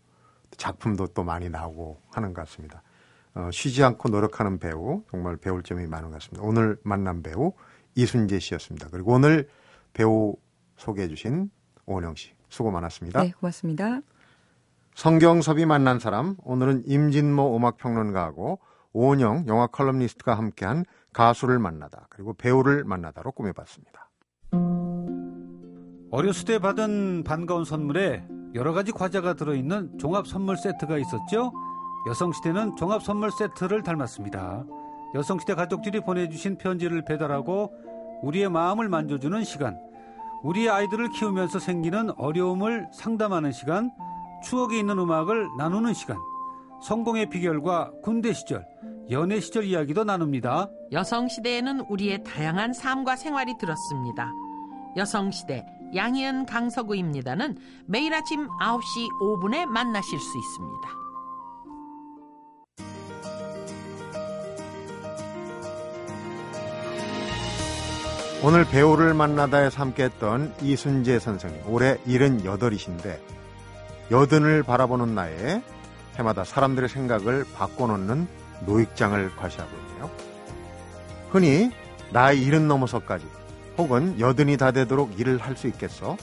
작품도 0.57 1.07
또 1.07 1.23
많이 1.23 1.49
나오고 1.49 1.99
하는 2.11 2.33
것 2.33 2.45
같습니다. 2.45 2.83
어, 3.33 3.49
쉬지 3.51 3.83
않고 3.83 4.09
노력하는 4.09 4.59
배우 4.59 5.03
정말 5.09 5.37
배울 5.37 5.63
점이 5.63 5.87
많은 5.87 6.09
것 6.11 6.19
같습니다. 6.21 6.43
오늘 6.45 6.77
만난 6.83 7.23
배우 7.23 7.53
이순재 7.95 8.39
씨였습니다. 8.39 8.89
그리고 8.91 9.13
오늘 9.13 9.49
배우 9.93 10.35
소개해 10.81 11.07
주신 11.07 11.49
오은영 11.85 12.15
씨 12.15 12.33
수고 12.49 12.71
많았습니다. 12.71 13.21
네, 13.21 13.31
고맙습니다. 13.39 14.01
성경섭이 14.95 15.65
만난 15.65 15.99
사람 15.99 16.35
오늘은 16.43 16.83
임진모 16.85 17.55
음악평론가하고 17.55 18.59
오은영 18.93 19.45
영화 19.47 19.67
칼럼니스트가 19.67 20.37
함께한 20.37 20.83
가수를 21.13 21.59
만나다 21.59 22.07
그리고 22.09 22.33
배우를 22.33 22.83
만나다로 22.83 23.31
꾸며봤습니다. 23.31 24.09
어렸을 26.11 26.45
때 26.45 26.59
받은 26.59 27.23
반가운 27.23 27.63
선물에 27.63 28.27
여러 28.53 28.73
가지 28.73 28.91
과자가 28.91 29.35
들어있는 29.35 29.97
종합 29.97 30.27
선물 30.27 30.57
세트가 30.57 30.97
있었죠. 30.97 31.53
여성시대는 32.09 32.75
종합 32.75 33.01
선물 33.01 33.31
세트를 33.31 33.83
닮았습니다. 33.83 34.65
여성시대 35.13 35.55
가족들이 35.55 36.01
보내주신 36.01 36.57
편지를 36.57 37.05
배달하고 37.05 37.71
우리의 38.23 38.49
마음을 38.49 38.89
만져주는 38.89 39.43
시간, 39.45 39.79
우리의 40.43 40.69
아이들을 40.69 41.09
키우면서 41.09 41.59
생기는 41.59 42.11
어려움을 42.17 42.87
상담하는 42.91 43.51
시간, 43.51 43.91
추억이 44.43 44.79
있는 44.79 44.97
음악을 44.97 45.49
나누는 45.57 45.93
시간, 45.93 46.17
성공의 46.81 47.29
비결과 47.29 47.91
군대 48.03 48.33
시절, 48.33 48.65
연애 49.11 49.39
시절 49.39 49.65
이야기도 49.65 50.03
나눕니다. 50.03 50.69
여성시대에는 50.91 51.81
우리의 51.81 52.23
다양한 52.23 52.73
삶과 52.73 53.15
생활이 53.15 53.53
들었습니다. 53.59 54.31
여성시대 54.97 55.65
양희은 55.93 56.45
강서구입니다는 56.45 57.57
매일 57.85 58.13
아침 58.13 58.47
9시 58.47 59.09
5분에 59.21 59.65
만나실 59.65 60.19
수 60.19 60.37
있습니다. 60.37 61.00
오늘 68.43 68.65
배우를 68.65 69.13
만나다에서 69.13 69.81
함께했던 69.81 70.55
이순재 70.61 71.19
선생님 71.19 71.61
올해 71.67 71.97
78이신데 72.07 73.19
여든을 74.09 74.63
바라보는 74.63 75.13
나이에 75.13 75.61
해마다 76.17 76.43
사람들의 76.43 76.89
생각을 76.89 77.45
바꿔놓는 77.53 78.27
노익장을 78.65 79.35
과시하고 79.35 79.71
있네요. 79.77 80.09
흔히 81.29 81.71
나이 82.11 82.41
일은 82.41 82.67
넘어서까지 82.67 83.25
혹은 83.77 84.19
여든이 84.19 84.57
다 84.57 84.71
되도록 84.71 85.19
일을 85.19 85.37
할 85.37 85.55
수 85.55 85.67
있겠어 85.67 86.17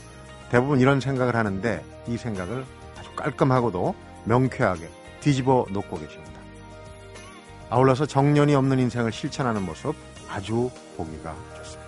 대부분 0.50 0.80
이런 0.80 1.00
생각을 1.00 1.36
하는데 1.36 1.84
이 2.08 2.16
생각을 2.16 2.64
아주 2.98 3.10
깔끔하고도 3.14 3.94
명쾌하게 4.24 4.88
뒤집어 5.20 5.66
놓고 5.70 5.98
계십니다. 6.00 6.32
아울러서 7.70 8.06
정년이 8.06 8.54
없는 8.56 8.80
인생을 8.80 9.12
실천하는 9.12 9.62
모습 9.62 9.94
아주 10.28 10.70
보기가 10.96 11.34
좋습니다. 11.56 11.87